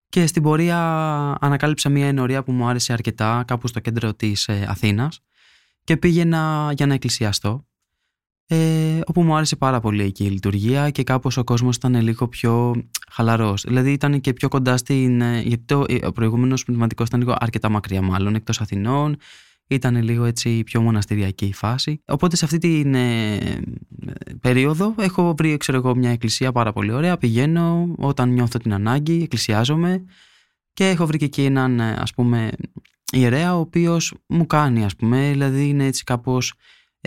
[0.09, 0.77] Και στην πορεία
[1.41, 5.19] ανακάλυψα μια ενορία που μου άρεσε αρκετά κάπου στο κέντρο της ε, Αθήνας
[5.83, 7.65] και πήγαινα για να εκκλησιαστώ
[8.47, 12.27] ε, όπου μου άρεσε πάρα πολύ εκεί η λειτουργία και κάπως ο κόσμος ήταν λίγο
[12.27, 12.75] πιο
[13.11, 13.63] χαλαρός.
[13.67, 15.21] Δηλαδή ήταν και πιο κοντά στην...
[15.21, 19.17] Ε, γιατί το, ε, ο προηγούμενος πνευματικός ήταν λίγο αρκετά μακριά μάλλον, εκτός Αθηνών,
[19.67, 22.01] ήταν λίγο έτσι πιο μοναστηριακή η φάση.
[22.05, 23.39] Οπότε σε αυτή την ε,
[24.41, 27.17] περίοδο έχω βρει ξέρω εγώ, μια εκκλησία πάρα πολύ ωραία.
[27.17, 30.03] Πηγαίνω όταν νιώθω την ανάγκη, εκκλησιάζομαι
[30.73, 32.51] και έχω βρει και εκεί έναν ας πούμε
[33.11, 36.53] ιερέα ο οποίος μου κάνει ας πούμε, δηλαδή είναι έτσι κάπως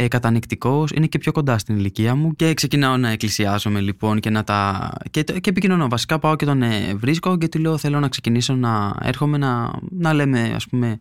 [0.01, 4.31] ε, κατανοητικός, είναι και πιο κοντά στην ηλικία μου και ξεκινάω να εκκλησιάζομαι λοιπόν και
[4.31, 4.91] να τα.
[5.11, 5.89] και, και επικοινωνώ.
[5.89, 9.71] Βασικά πάω και τον ε, βρίσκω και του λέω: Θέλω να ξεκινήσω να έρχομαι να,
[9.91, 10.99] να λέμε, ας πούμε,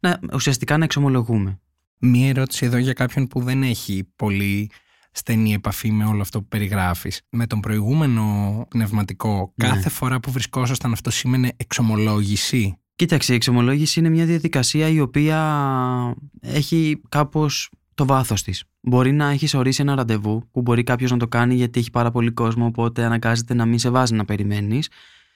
[0.00, 1.60] να, ουσιαστικά να εξομολογούμε.
[1.98, 4.70] Μία ερώτηση εδώ για κάποιον που δεν έχει πολύ
[5.12, 7.20] στενή επαφή με όλο αυτό που περιγράφεις.
[7.30, 9.68] Με τον προηγούμενο πνευματικό, ναι.
[9.68, 16.16] κάθε φορά που βρισκόσασταν αυτό σήμαινε εξομολόγηση; Κοίταξε, η εξομολόγηση είναι μια διαδικασία η οποία
[16.40, 18.64] έχει κάπως το βάθος της.
[18.80, 22.10] Μπορεί να έχεις ορίσει ένα ραντεβού που μπορεί κάποιος να το κάνει γιατί έχει πάρα
[22.10, 24.88] πολύ κόσμο, οπότε αναγκάζεται να μην σε βάζει να περιμένεις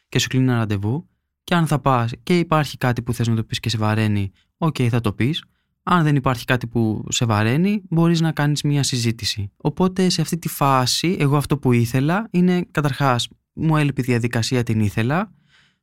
[0.08, 1.08] και σου κλείνει ένα ραντεβού.
[1.44, 4.32] Και αν θα πας και υπάρχει κάτι που θες να το πεις και σε βαραίνει,
[4.58, 5.44] οκ, θα το πεις.
[5.82, 9.50] Αν δεν υπάρχει κάτι που σε βαραίνει, μπορείς να κάνεις μια συζήτηση.
[9.56, 14.62] Οπότε σε αυτή τη φάση, εγώ αυτό που ήθελα είναι καταρχάς, μου έλειπε η διαδικασία,
[14.62, 15.32] την ήθελα,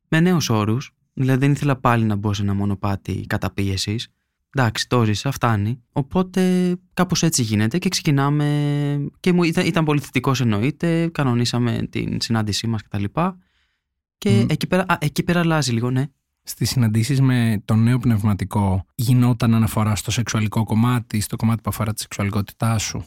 [0.07, 0.91] με νέους όρους.
[1.13, 4.07] Δηλαδή δεν ήθελα πάλι να μπω σε ένα μονοπάτι καταπίεσης
[4.55, 5.83] εντάξει, το ζήσα, φτάνει.
[5.91, 9.09] Οπότε κάπως έτσι γίνεται και ξεκινάμε.
[9.19, 11.07] Και μου ήταν, ήταν πολύ θετικός εννοείται.
[11.07, 13.03] Κανονίσαμε την συνάντησή μας κτλ.
[13.03, 13.33] Και,
[14.17, 16.05] και εκεί, πέρα, α, εκεί πέρα αλλάζει λίγο, ναι.
[16.43, 21.93] Στις συναντήσεις με το νέο πνευματικό γινόταν αναφορά στο σεξουαλικό κομμάτι, στο κομμάτι που αφορά
[21.93, 23.05] τη σεξουαλικότητά σου;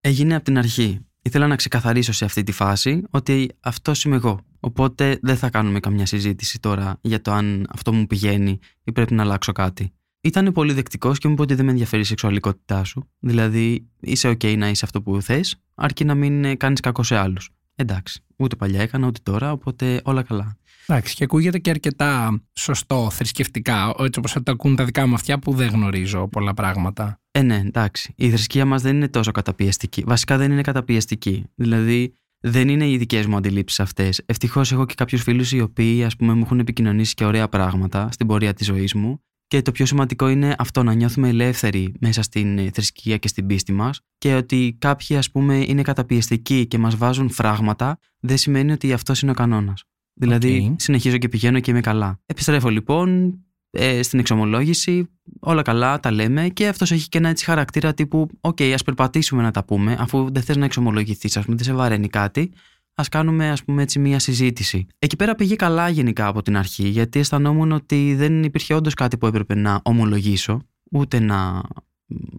[0.00, 1.00] Έγινε από την αρχή.
[1.22, 4.40] Ήθελα να ξεκαθαρίσω σε αυτή τη φάση ότι αυτός είμαι εγώ.
[4.60, 9.14] Οπότε δεν θα κάνουμε καμιά συζήτηση τώρα για το αν αυτό μου πηγαίνει ή πρέπει
[9.14, 9.92] να αλλάξω κάτι
[10.26, 13.08] ήταν πολύ δεκτικός και μου είπε ότι δεν με ενδιαφέρει η σεξουαλικότητά σου.
[13.18, 17.16] Δηλαδή, είσαι OK να είσαι αυτό που θες, αρκεί να μην ε, κάνεις κακό σε
[17.16, 17.50] άλλους.
[17.74, 18.20] Εντάξει.
[18.36, 20.56] Ούτε παλιά έκανα, ούτε τώρα, οπότε όλα καλά.
[20.86, 25.38] Εντάξει, και ακούγεται και αρκετά σωστό θρησκευτικά, έτσι όπως το ακούν τα δικά μου αυτιά
[25.38, 27.20] που δεν γνωρίζω πολλά πράγματα.
[27.30, 28.12] Ε, ναι, εντάξει.
[28.16, 30.02] Η θρησκεία μας δεν είναι τόσο καταπιεστική.
[30.06, 31.44] Βασικά δεν είναι καταπιεστική.
[31.54, 34.22] Δηλαδή, δεν είναι οι δικές μου αντιλήψεις αυτές.
[34.26, 38.08] Ευτυχώς έχω και κάποιους φίλους οι οποίοι, ας πούμε, μου έχουν επικοινωνήσει και ωραία πράγματα
[38.12, 42.22] στην πορεία της ζωής μου Και το πιο σημαντικό είναι αυτό να νιώθουμε ελεύθεροι μέσα
[42.22, 46.78] στην ε, θρησκεία και στην πίστη μας και ότι κάποιοι, ας πούμε, είναι καταπιεστικοί και
[46.78, 49.84] μας βάζουν φράγματα, δεν σημαίνει ότι αυτός είναι ο κανόνας.
[50.14, 52.20] Δηλαδή, συνεχίζω και πηγαίνω και είμαι καλά.
[52.26, 53.38] Επιστρέφω λοιπόν
[53.70, 55.08] ε, στην εξομολόγηση,
[55.40, 59.42] όλα καλά, τα λέμε και αυτός έχει και ένα έτσι χαρακτήρα τύπου: Οκ, ας περπατήσουμε
[59.42, 62.52] να τα πούμε, αφού δεν θες να εξομολογηθείς, ας πούμε, δεν σε βαραίνει κάτι.
[62.98, 64.86] Α κάνουμε, ας πούμε, έτσι μία συζήτηση.
[64.98, 69.18] Εκεί πέρα πήγε καλά γενικά από την αρχή, γιατί αισθανόμουν ότι δεν υπήρχε όντως κάτι
[69.18, 71.62] που έπρεπε να ομολογήσω, ούτε να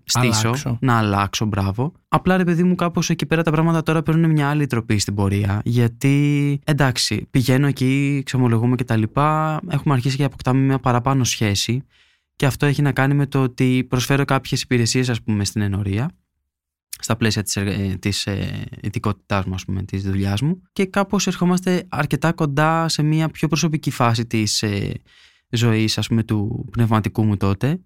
[0.04, 0.78] στήσω, Αλλάξω.
[0.82, 1.92] να αλλάξω, μπράβο.
[2.08, 5.16] Απλά ρε παιδί μου, κάπως εκεί πέρα τα πράγματα τώρα παίρνουν μια άλλη τροπή στην
[5.16, 5.62] πορεία.
[5.66, 9.04] Γιατί εντάξει, πηγαίνω εκεί, ξεμολογούμε κτλ.
[9.70, 11.84] Έχουμε αρχίσει και αποκτάμε μια παραπάνω σχέση.
[12.36, 16.12] Και αυτό έχει να κάνει με το ότι προσφέρω κάποιες υπηρεσίες, ας πούμε, στην ενορία
[17.00, 21.28] στα πλαίσια της, ε, της ε, ειδικότητάς μου, ας πούμε, της δουλειάς μου και κάπως
[21.28, 25.02] ερχόμαστε αρκετά κοντά σε μια πιο προσωπική φάση της ε,
[25.50, 27.80] ζωής, ας πούμε, του πνευματικού μου τότε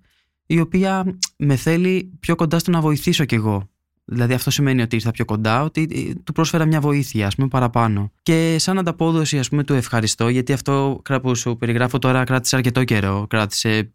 [0.52, 3.70] η οποία με θέλει πιο κοντά στο να βοηθήσω κι εγώ.
[4.06, 7.48] Δηλαδή αυτό σημαίνει ότι ήρθα πιο κοντά, ότι ε, του πρόσφερα μια βοήθεια, ας πούμε,
[7.48, 8.12] παραπάνω.
[8.22, 12.84] Και σαν ανταπόδοση, ας πούμε, του ευχαριστώ, γιατί αυτό που σου περιγράφω τώρα κράτησε αρκετό
[12.84, 13.26] καιρό.
[13.30, 13.92] Κράτησε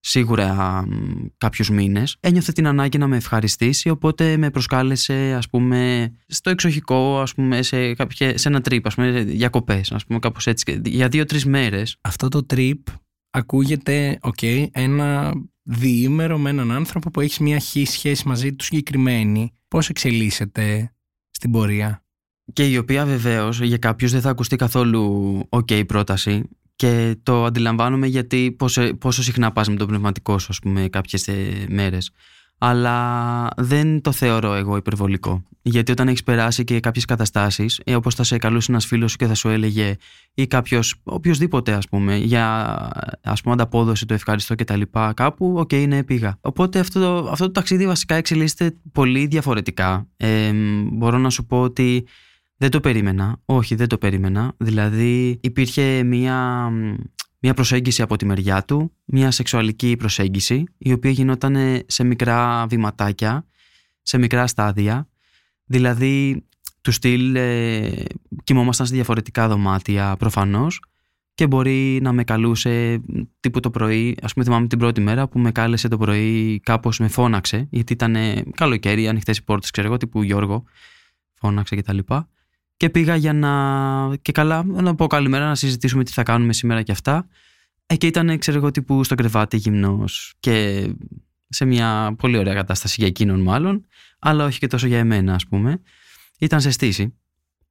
[0.00, 0.84] σίγουρα
[1.38, 2.16] κάποιους μήνες.
[2.20, 7.62] Ένιωθε την ανάγκη να με ευχαριστήσει, οπότε με προσκάλεσε, ας πούμε, στο εξοχικό, ας πούμε,
[7.62, 11.96] σε, κάποια, σε ένα τρίπ, ας πούμε, διακοπές, ας πούμε, κάπως έτσι, για δύο-τρεις μέρες.
[12.00, 12.78] Αυτό το trip
[13.30, 15.32] ακούγεται, οκ, ένα
[15.62, 19.52] διήμερο με έναν άνθρωπο που έχει μια ψυχική σχέση μαζί του συγκεκριμένη.
[19.68, 20.94] Πώς εξελίσσεται
[21.30, 22.04] στην πορεία;
[22.52, 26.48] Και η οποία βεβαίως για κάποιους δεν θα ακουστεί καθόλου οκ η πρόταση.
[26.80, 31.28] Και το αντιλαμβάνομαι γιατί πόσο, πόσο συχνά πας με τον πνευματικό σου, ας πούμε, κάποιες
[31.28, 32.10] ε, μέρες.
[32.58, 35.42] Αλλά δεν το θεωρώ εγώ υπερβολικό.
[35.62, 39.16] Γιατί όταν έχεις περάσει και κάποιες καταστάσεις, ε, όπως θα σε καλούσε ένας φίλος σου
[39.16, 39.96] και θα σου έλεγε,
[40.34, 42.66] ή κάποιος, οποιοδήποτε, ας πούμε, για
[43.22, 44.82] ας πούμε, ανταπόδοση, το ευχαριστώ κτλ.
[45.14, 46.38] Κάπου, οκ, okay, ναι, πήγα.
[46.40, 50.08] Οπότε αυτό το, αυτό το ταξίδι βασικά εξελίσσεται πολύ διαφορετικά.
[50.16, 50.52] Ε,
[50.92, 52.06] μπορώ να σου πω ότι
[52.60, 53.40] δεν το περίμενα.
[53.44, 54.52] Όχι, δεν το περίμενα.
[54.56, 56.68] Δηλαδή υπήρχε μια,
[57.38, 63.46] μια προσέγγιση από τη μεριά του, μια σεξουαλική προσέγγιση, η οποία γινόταν σε μικρά βηματάκια,
[64.02, 65.08] σε μικρά στάδια.
[65.64, 66.44] Δηλαδή
[66.80, 68.02] του στυλ ε,
[68.44, 70.82] κοιμόμασταν σε διαφορετικά δωμάτια προφανώς
[71.34, 73.00] και μπορεί να με καλούσε
[73.40, 76.98] τύπου το πρωί, ας πούμε θυμάμαι την πρώτη μέρα που με κάλεσε το πρωί κάπως
[76.98, 78.16] με φώναξε γιατί ήταν
[78.54, 80.64] καλοκαίρι, ανοιχτές οι πόρτες ξέρω εγώ τύπου Γιώργο
[81.34, 81.98] φώναξε κτλ.
[81.98, 82.24] Και,
[82.80, 84.16] και πήγα για να.
[84.22, 87.28] και καλά, να πω καλημέρα, να συζητήσουμε τι θα κάνουμε σήμερα και αυτά.
[87.86, 90.86] Ε, και ήταν, ξέρω εγώ, τύπου στο κρεβάτι γυμνός και
[91.48, 93.86] σε μια πολύ ωραία κατάσταση για εκείνον, μάλλον,
[94.18, 95.80] αλλά όχι και τόσο για εμένα, ας πούμε.
[96.38, 97.14] Ήταν σε στύση.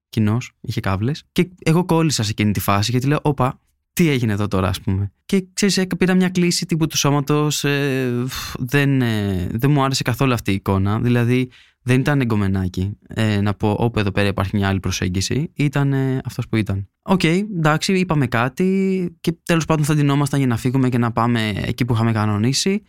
[0.10, 1.24] Κοινώς, είχε κάβλες.
[1.32, 3.60] Και εγώ κόλλησα σε εκείνη τη φάση γιατί λέω, Όπα,
[3.94, 5.12] τι έγινε εδώ τώρα, ας πούμε.
[5.26, 7.64] Και ξέρεις, πήρα μια κλίση τύπου του σώματος.
[7.64, 8.24] Ε,
[8.60, 11.00] δεν, ε, δεν μου άρεσε καθόλου αυτή η εικόνα.
[11.00, 11.50] Δηλαδή,
[11.90, 15.52] δεν ήταν ένα γκομενάκι ε, να πω όπου εδώ πέρα υπάρχει μια άλλη προσέγγιση.
[15.54, 16.90] Ήταν ε, αυτός που ήταν.
[17.02, 21.12] Οκ, okay, εντάξει, είπαμε κάτι και τέλος πάντων θα ντυνόμασταν για να φύγουμε και να
[21.12, 22.82] πάμε εκεί που είχαμε κανονίσει.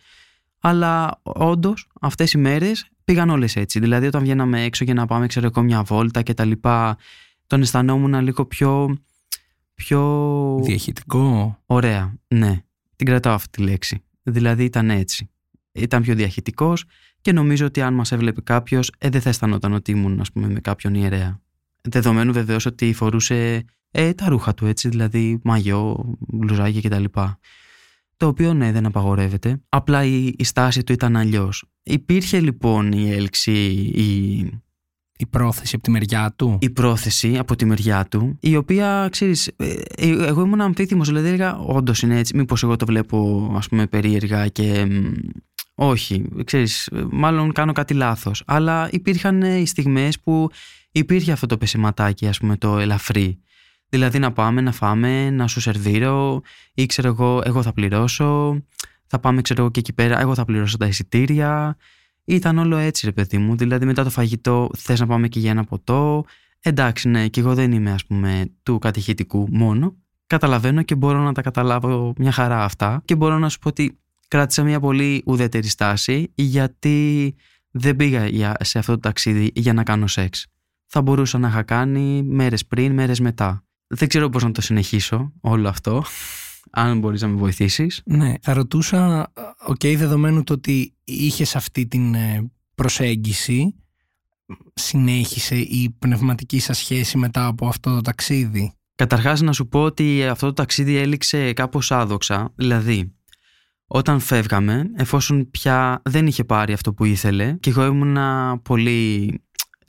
[0.59, 3.79] Αλλά όντως αυτές οι μέρες πήγαν όλες έτσι.
[3.79, 6.97] Δηλαδή όταν βγαίναμε έξω για να πάμε ξέρω εγώ μια βόλτα και τα λοιπά
[7.47, 8.97] τον αισθανόμουν λίγο πιο...
[9.73, 10.59] πιο...
[10.63, 11.57] Διαχειτικό.
[11.65, 12.63] Ωραία, ναι.
[12.95, 14.03] Την κρατάω αυτή τη λέξη.
[14.23, 15.29] Δηλαδή ήταν έτσι.
[15.71, 16.85] Ήταν πιο διαχειτικός
[17.21, 20.47] και νομίζω ότι αν μας έβλεπε κάποιος, ε, δεν θα αισθανόταν ότι ήμουν ας πούμε,
[20.47, 21.41] με κάποιον ιερέα.
[21.81, 27.03] Δεδομένου βεβαίως ότι φορούσε ε, τα ρούχα του έτσι, δηλαδή μαγιό, μπλουζάκι κτλ.
[28.17, 29.61] Το οποίο ναι, δεν απαγορεύεται.
[29.69, 31.65] Απλά η, η στάση του ήταν αλλιώς.
[31.83, 33.51] Υπήρχε λοιπόν η έλξη,
[33.93, 34.37] η,
[35.17, 36.57] η πρόθεση από τη μεριά του.
[36.61, 41.57] Η πρόθεση από τη μεριά του, η οποία, ξέρεις, ε, εγώ ήμουν αμφίθυμος, δηλαδή έλεγα,
[41.57, 44.87] όντως είναι έτσι, μήπως εγώ το βλέπω, ας πούμε, περίεργα και
[45.83, 48.43] όχι, ξέρεις, μάλλον κάνω κάτι λάθος.
[48.45, 50.49] Αλλά υπήρχαν ε, οι στιγμές που
[50.91, 53.39] υπήρχε αυτό το πεσηματάκι, ας πούμε, το ελαφρύ.
[53.89, 56.41] Δηλαδή να πάμε να φάμε, να σου σερβίρω
[56.73, 58.61] ή ξέρω εγώ, εγώ θα πληρώσω,
[59.07, 61.77] θα πάμε ξέρω εγώ και εκεί πέρα, εγώ θα πληρώσω τα εισιτήρια.
[62.25, 65.51] Ήταν όλο έτσι ρε παιδί μου, δηλαδή μετά το φαγητό θες να πάμε και για
[65.51, 66.25] ένα ποτό.
[66.59, 69.95] Εντάξει ναι, και εγώ δεν είμαι ας πούμε του κατηχητικού μόνο.
[70.27, 74.00] Καταλαβαίνω και μπορώ να τα καταλάβω μια χαρά αυτά και μπορώ να σου πω ότι
[74.31, 77.35] κράτησα μια πολύ ουδέτερη στάση γιατί
[77.71, 80.47] δεν πήγα σε αυτό το ταξίδι για να κάνω σεξ.
[80.85, 83.63] Θα μπορούσα να είχα κάνει μέρες πριν, μέρες μετά.
[83.87, 86.03] Δεν ξέρω πώς να το συνεχίσω όλο αυτό,
[86.71, 88.01] αν μπορείς να με βοηθήσεις.
[88.05, 89.31] Ναι, θα ρωτούσα,
[89.65, 93.75] οκ, okay, δεδομένου το ότι είχες αυτή την ε, προσέγγιση,
[94.73, 100.25] συνέχισε η πνευματική σας σχέση μετά από αυτό το ταξίδι; Καταρχάς να σου πω ότι
[100.25, 103.15] αυτό το ταξίδι έληξε κάπως άδοξα, δηλαδή
[103.93, 108.17] Όταν φεύγαμε, εφόσον πια δεν είχε πάρει αυτό που ήθελε και εγώ ήμουν
[108.61, 109.41] πολύ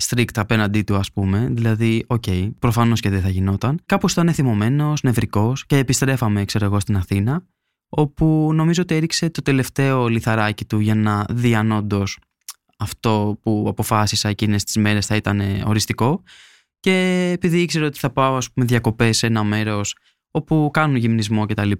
[0.04, 1.48] strict απέναντί του, ας πούμε.
[1.50, 3.80] Δηλαδή, οκ, okay, προφανώς και δεν θα γινόταν.
[3.86, 7.46] Κάπως ήταν θυμωμένος, νευρικός και επιστρέφαμε, ξέρω εγώ, στην Αθήνα,
[7.88, 12.18] όπου νομίζω ότι έριξε το τελευταίο λιθαράκι του για να δει αν όντως
[12.78, 16.22] αυτό που αποφάσισα εκείνες τις μέρες θα ήταν οριστικό.
[16.80, 19.96] Και επειδή ήξερε ότι θα πάω, ας πούμε, διακοπές σε ένα μέρος
[20.34, 21.70] όπου κάνουν γυμνισμό κτλ.,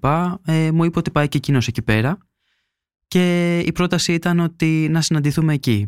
[0.44, 2.18] ε, μου είπε ότι πάει και εκείνος εκεί πέρα.
[3.08, 5.86] Και η πρόταση ήταν ότι να συναντηθούμε εκεί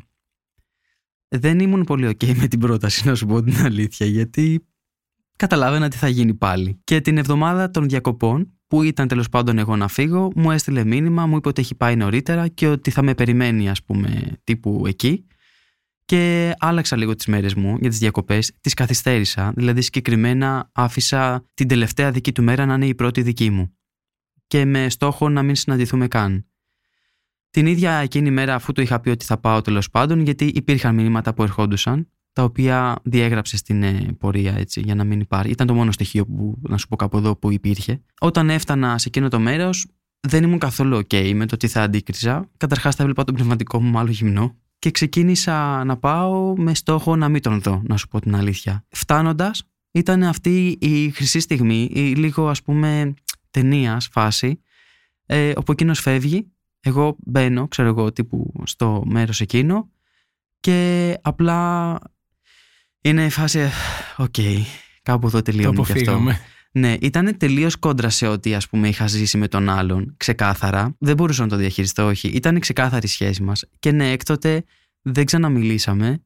[1.28, 4.66] δεν ήμουν πολύ ok με την πρόταση να σου πω την αλήθεια γιατί
[5.36, 6.80] καταλάβαινα τι θα γίνει πάλι.
[6.84, 11.26] Και την εβδομάδα των διακοπών που ήταν τέλος πάντων εγώ να φύγω μου έστειλε μήνυμα,
[11.26, 15.26] μου είπε ότι έχει πάει νωρίτερα και ότι θα με περιμένει ας πούμε τύπου εκεί
[16.04, 21.68] και άλλαξα λίγο τις μέρες μου για τις διακοπές, τις καθυστέρησα, δηλαδή συγκεκριμένα άφησα την
[21.68, 23.76] τελευταία δική του μέρα να είναι η πρώτη δική μου
[24.46, 26.46] και με στόχο να μην συναντηθούμε καν.
[27.50, 30.94] Την ίδια εκείνη μέρα, αφού το είχα πει ότι θα πάω τέλος πάντων, γιατί υπήρχαν
[30.94, 35.50] μηνύματα που ερχόντουσαν, τα οποία διέγραψε στην ε, πορεία έτσι, για να μην υπάρχει.
[35.50, 38.00] Ήταν το μόνο στοιχείο που, να σου πω κάπου εδώ, που υπήρχε.
[38.20, 39.86] Όταν έφτανα σε εκείνο το μέρος,
[40.20, 42.50] δεν ήμουν καθόλου OK με το τι θα αντίκριζα.
[42.56, 47.28] Καταρχάς, θα έβλεπα τον πνευματικό μου μάλλον γυμνό και ξεκίνησα να πάω με στόχο να
[47.28, 48.84] μην τον δω, να σου πω την αλήθεια.
[48.88, 53.14] Φτάνοντας, ήταν αυτή η χρυσή στιγμή, η λίγο ας πούμε
[53.50, 54.60] ταινίας φάση,
[55.26, 59.90] ε, όπου εκείνος φεύγει εγώ μπαίνω, ξέρω εγώ, τύπου στο μέρος εκείνο
[60.60, 61.98] και απλά
[63.00, 63.70] είναι η φάση,
[64.16, 64.58] οκ, okay,
[65.02, 66.22] κάπου εδώ τελειώνει και αυτό.
[66.76, 70.96] Ναι, ήταν τελείως κόντρα σε ό,τι ας πούμε είχα ζήσει με τον άλλον, ξεκάθαρα.
[70.98, 72.28] Δεν μπορούσα να το διαχειριστώ, όχι.
[72.28, 73.64] Ήταν ξεκάθαρη η σχέση μας.
[73.78, 74.64] Και ναι, έκτοτε
[75.02, 76.22] δεν ξαναμιλήσαμε.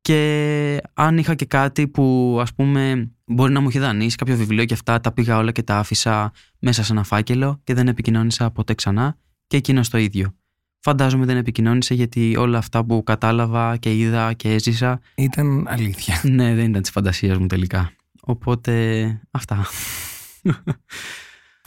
[0.00, 4.64] Και αν είχα και κάτι που ας πούμε μπορεί να μου είχε δανείσει κάποιο βιβλίο
[4.64, 8.50] και αυτά, τα πήγα όλα και τα άφησα μέσα σε ένα φάκελο και δεν επικοινώνησα
[8.50, 10.34] ποτέ ξανά και εκείνος το ίδιο.
[10.80, 15.00] Φαντάζομαι δεν επικοινώνησε γιατί όλα αυτά που κατάλαβα και είδα και έζησα.
[15.14, 16.20] Ήταν αλήθεια.
[16.22, 17.92] Ναι, δεν ήταν της φαντασίας μου τελικά.
[18.26, 19.66] Οπότε αυτά.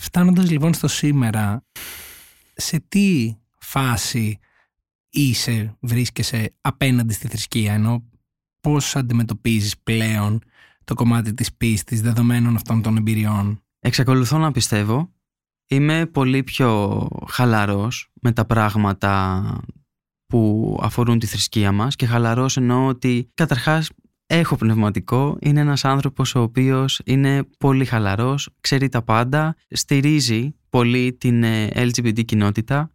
[0.05, 1.65] Φτάνοντας λοιπόν στο σήμερα,
[2.55, 4.39] σε τι φάση
[5.09, 8.09] είσαι, βρίσκεσαι απέναντι στη θρησκεία, ενώ
[8.61, 10.41] πώς αντιμετωπίζεις πλέον
[10.83, 15.13] το κομμάτι της πίστης δεδομένων αυτών των εμπειριών; Εξακολουθώ να πιστεύω
[15.67, 19.43] είμαι πολύ πιο χαλαρός με τα πράγματα
[20.25, 23.89] που αφορούν τη θρησκεία μας και χαλαρός εννοώ ότι καταρχάς
[24.27, 31.13] έχω πνευματικό, είναι ένας άνθρωπος ο οποίος είναι πολύ χαλαρός, ξέρει τα πάντα, στηρίζει πολύ
[31.13, 32.89] την ε, LGBT κοινότητα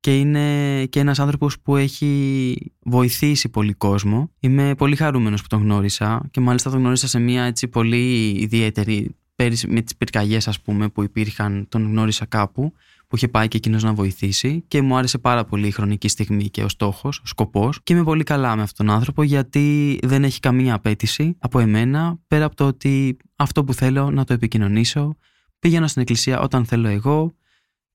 [0.00, 4.30] και είναι και ένας άνθρωπος που έχει βοηθήσει πολύ κόσμο.
[4.40, 9.16] Είμαι πολύ χαρούμενος που τον γνώρισα και μάλιστα τον γνώρισα σε μια έτσι πολύ ιδιαίτερη
[9.34, 12.72] πέρυσι με τις πυρκαγιές ας πούμε που υπήρχαν τον γνώρισα κάπου
[13.12, 16.50] που είχε πάει και εκείνος να βοηθήσει και μου άρεσε πάρα πολύ η χρονική στιγμή
[16.50, 20.24] και ο στόχος, ο σκοπός και είμαι πολύ καλά με αυτόν τον άνθρωπο γιατί δεν
[20.24, 25.16] έχει καμία απέτηση από εμένα πέρα από το ότι αυτό που θέλω να το επικοινωνήσω
[25.58, 27.34] πήγαινα στην εκκλησία όταν θέλω εγώ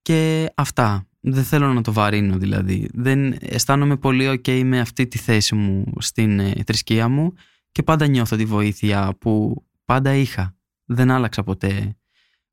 [0.02, 1.08] και αυτά.
[1.20, 2.90] Δεν θέλω να το βαρύνω δηλαδή.
[2.94, 7.34] Δεν αισθάνομαι πολύ ok με αυτή τη θέση μου στην ε, θρησκεία μου
[7.72, 11.96] και πάντα νιώθω τη βοήθεια που πάντα είχα δεν άλλαξα ποτέ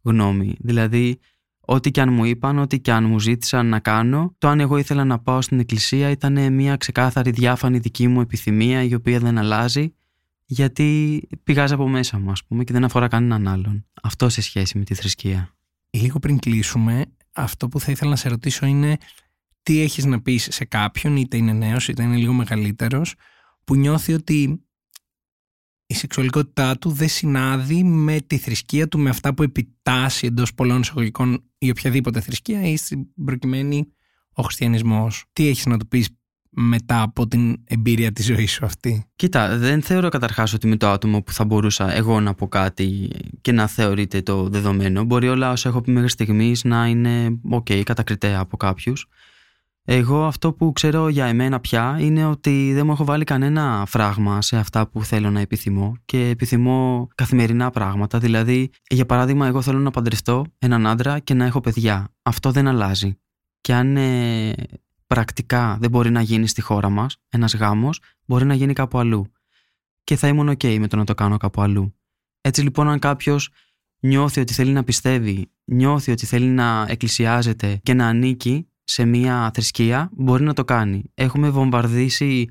[0.03, 0.55] γνώμη.
[0.59, 1.19] Δηλαδή,
[1.65, 4.77] ό,τι και αν μου είπαν, ό,τι και αν μου ζήτησαν να κάνω, το αν εγώ
[4.77, 9.39] ήθελα να πάω στην εκκλησία ήταν μια ξεκάθαρη διάφανη δική μου επιθυμία η οποία δεν
[9.39, 9.95] αλλάζει
[10.45, 13.87] γιατί πηγάζει από μέσα μου ας πούμε και δεν αφορά κανέναν άλλον.
[14.03, 15.55] Αυτό σε σχέση με τη θρησκεία.
[15.91, 18.97] Λίγο πριν κλείσουμε, αυτό που θα ήθελα να σε ρωτήσω είναι
[19.63, 23.15] τι έχεις να πεις σε κάποιον, είτε είναι νέος είτε είναι λίγο μεγαλύτερος,
[23.65, 24.65] που νιώθει ότι
[25.95, 30.81] η σεξουαλικότητά του δεν συνάδει με τη θρησκεία του, με αυτά που επιτάσσει εντός πολλών
[30.81, 33.87] εισαγωγικών η οποιαδήποτε θρησκεία ή στην προκειμένη
[34.33, 35.25] ο χριστιανισμός.
[35.33, 36.09] Τι έχεις να του πεις
[36.51, 40.89] μετά από την εμπειρία της ζωής σου αυτή; Κοίτα, δεν θεωρώ καταρχάς ότι είμαι το
[40.89, 45.05] άτομο που θα μπορούσα εγώ να πω κάτι και να θεωρείται το δεδομένο.
[45.05, 49.07] Μπορεί όλα όσα έχω πει μέχρι στιγμής να είναι ok, κατακριτέα από κάποιους.
[49.87, 54.43] Εγώ αυτό που ξέρω για εμένα πια είναι ότι δεν μου έχω βάλει κανένα φράγμα
[54.43, 58.19] σε αυτά που θέλω να επιθυμώ και επιθυμώ καθημερινά πράγματα.
[58.19, 62.13] Δηλαδή, για παράδειγμα, εγώ θέλω να παντρευτώ έναν άντρα και να έχω παιδιά.
[62.23, 63.19] Αυτό δεν αλλάζει.
[63.61, 64.53] Και αν ε,
[65.07, 69.33] πρακτικά δεν μπορεί να γίνει στη χώρα μας, ένας γάμος, μπορεί να γίνει κάπου αλλού.
[70.05, 71.95] Και θα ήμουν OK με το να το κάνω κάπου αλλού.
[72.41, 73.51] Έτσι λοιπόν, αν κάποιος
[73.99, 79.51] νιώθει ότι θέλει να πιστεύει, νιώθει ότι θέλει να εκκλησιάζεται και να ανήκει σε μια
[79.55, 81.03] θρησκεία μπορεί να το κάνει.
[81.15, 82.49] Έχουμε βομβαρδίσει,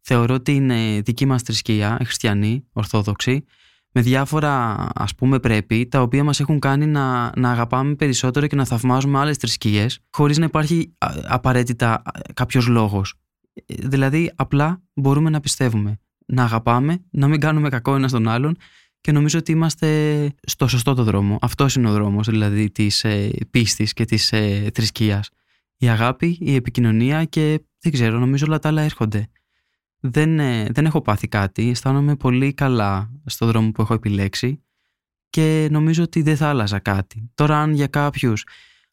[0.00, 3.44] θεωρώ ότι είναι δική μας θρησκεία, χριστιανή, ορθόδοξη,
[3.92, 8.56] με διάφορα ας πούμε πρέπει τα οποία μας έχουν κάνει να, να αγαπάμε περισσότερο και
[8.56, 12.02] να θαυμάζουμε άλλες θρησκείες χωρίς να υπάρχει απαραίτητα
[12.34, 13.14] κάποιος λόγος.
[13.54, 18.56] Ε, δηλαδή απλά μπορούμε να πιστεύουμε, να αγαπάμε, να μην κάνουμε κακό ένας στον άλλον
[19.00, 21.38] και νομίζω ότι είμαστε στο σωστό το δρόμο.
[21.40, 25.30] Αυτός είναι ο δρόμος δηλαδή της ε, πίστης και της ε, θρησκείας.
[25.82, 29.28] Η αγάπη, η επικοινωνία και δεν ξέρω, νομίζω όλα τα άλλα έρχονται
[30.04, 34.62] δεν, ε, δεν έχω πάθει κάτι, αισθάνομαι πολύ καλά στον δρόμο που έχω επιλέξει
[35.30, 37.30] και νομίζω ότι δεν θα άλλαζα κάτι.
[37.34, 38.46] Τώρα αν για κάποιους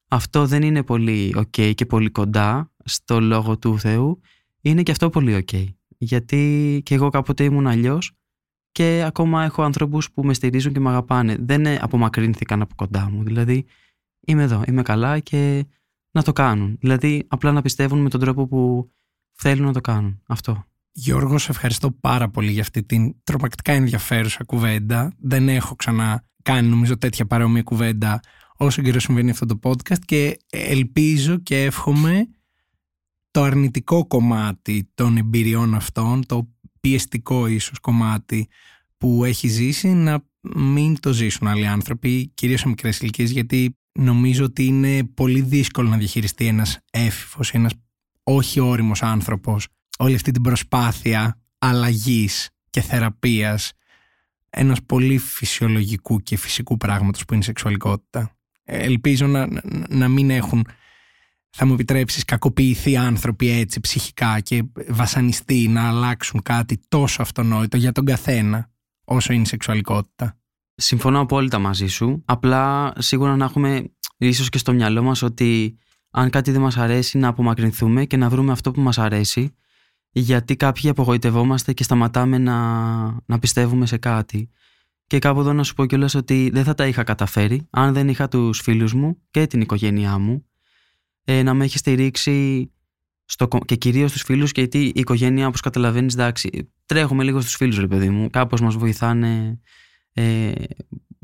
[0.08, 4.20] αυτό δεν είναι πολύ ok και πολύ κοντά στο λόγο του Θεού,
[4.62, 5.66] είναι και αυτό πολύ ok.
[5.98, 8.12] Γιατί και εγώ κάποτε ήμουν αλλιώς
[8.72, 11.36] και ακόμα έχω ανθρώπους που με στηρίζουν και με αγαπάνε.
[11.40, 13.24] Δεν απομακρύνθηκαν από κοντά μου.
[13.24, 13.66] Δηλαδή
[14.20, 15.66] είμαι εδώ, είμαι καλά και
[16.20, 16.78] να το κάνουν.
[16.80, 18.91] Δηλαδή απλά να πιστεύουν με τον τρόπο που
[19.34, 20.22] θέλουν να το κάνουν.
[20.28, 20.63] Αυτό.
[20.91, 25.13] Γιώργο, σε ευχαριστώ πάρα πολύ για αυτή την τρομακτικά ενδιαφέρουσα κουβέντα.
[25.20, 28.20] Δεν έχω ξανά κάνει νομίζω τέτοια παρόμοια κουβέντα
[28.57, 32.28] όσο καιρό συμβαίνει αυτό το podcast και ελπίζω και εύχομαι
[33.32, 36.49] το αρνητικό κομμάτι των εμπειριών αυτών, το
[36.80, 38.47] πιεστικό ίσως κομμάτι
[38.97, 44.43] που έχει ζήσει να μην το ζήσουν άλλοι άνθρωποι, κυρίως σε μικρές ηλικίες, γιατί νομίζω
[44.43, 47.74] ότι είναι πολύ δύσκολο να διαχειριστεί ένας έφηβος, ένας
[48.24, 53.72] όχι όριμος άνθρωπος όλη αυτή την προσπάθεια αλλαγής και θεραπείας
[54.50, 58.38] ενός πολύ φυσιολογικού και φυσικού πράγματος που είναι η σεξουαλικότητα.
[58.64, 59.47] Ελπίζω να,
[59.89, 60.68] να μην έχουν,
[61.50, 67.91] θα μου επιτρέψεις, κακοποιηθεί άνθρωποι έτσι ψυχικά και βασανιστεί να αλλάξουν κάτι τόσο αυτονόητο για
[67.91, 68.72] τον καθένα
[69.04, 70.39] όσο είναι η σεξουαλικότητα.
[70.82, 72.21] Συμφωνώ απόλυτα μαζί σου.
[72.25, 75.77] Απλά σίγουρα να έχουμε ίσως και στο μυαλό μας ότι
[76.11, 79.55] αν κάτι δεν μας αρέσει να απομακρυνθούμε και να βρούμε αυτό που μας αρέσει
[80.11, 82.57] γιατί κάποιοι απογοητευόμαστε και σταματάμε να,
[83.25, 84.49] να πιστεύουμε σε κάτι.
[85.07, 88.07] Και κάπου εδώ να σου πω κιόλας ότι δεν θα τα είχα καταφέρει αν δεν
[88.07, 90.45] είχα τους φίλους μου και την οικογένειά μου
[91.23, 92.69] ε, να με έχεις στηρίξει
[93.25, 97.80] στο, και κυρίως τους φίλους, γιατί η οικογένεια, όπως καταλαβαίνεις, εντάξει, τρέχουμε λίγο στους φίλους,
[97.80, 98.30] ρε παιδί μου.
[98.30, 99.59] Κάπως μας βοηθάνε
[100.20, 100.51] ε,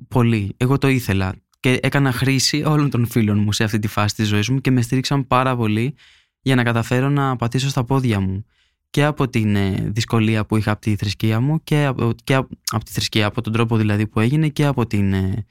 [0.08, 0.54] πολύ.
[0.58, 4.28] Εγώ το ήθελα και έκανα χρήση όλων των φίλων μου σε αυτή τη φάση της
[4.28, 5.96] ζωής μου και με στήριξαν πάρα πολύ
[6.42, 8.46] για να καταφέρω να πατήσω στα πόδια μου
[8.90, 12.36] και από την ε, δυσκολία που είχα από τη θρησκεία μου και από, και
[12.72, 15.46] από τη θρησκεία, από τον τρόπο δηλαδή που έγινε και από την ε,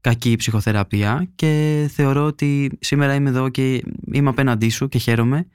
[0.00, 3.82] κακή ψυχοθεραπεία και θεωρώ ότι σήμερα είμαι εδώ και
[4.12, 5.46] είμαι απέναντί σου και χαίρομαι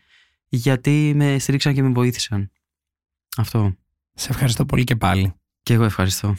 [0.47, 2.51] γιατί με στήριξαν και με βοήθησαν.
[3.37, 3.75] Αυτό.
[4.13, 5.33] Σε ευχαριστώ πολύ και πάλι.
[5.63, 6.35] Και εγώ ευχαριστώ.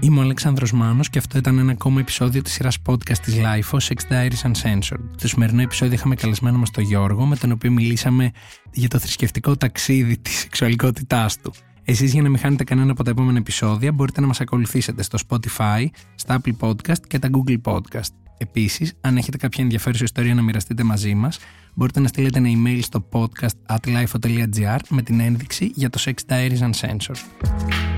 [0.00, 3.78] Είμαι ο Αλέξανδρος Μάνος και αυτό ήταν ένα ακόμα επεισόδιο της σειράς podcast της LIFO,
[3.78, 5.00] Sex Diaries Uncensored.
[5.16, 8.30] Στο σημερινό επεισόδιο είχαμε καλεσμένο μας τον Γιώργο, με τον οποίο μιλήσαμε
[8.72, 11.52] για το θρησκευτικό ταξίδι της σεξουαλικότητάς του.
[11.84, 15.18] Εσείς για να μην χάνετε κανένα από τα επόμενα επεισόδια μπορείτε να μας ακολουθήσετε στο
[15.28, 18.12] Spotify, στα Apple Podcast και τα Google Podcast.
[18.38, 21.38] Επίσης, αν έχετε κάποια ενδιαφέρουσα ιστορία να μοιραστείτε μαζί μας,
[21.74, 24.00] μπορείτε να στείλετε ένα email στο podcast at
[24.88, 27.97] με την ένδειξη για το Sex Diaries Uncensored.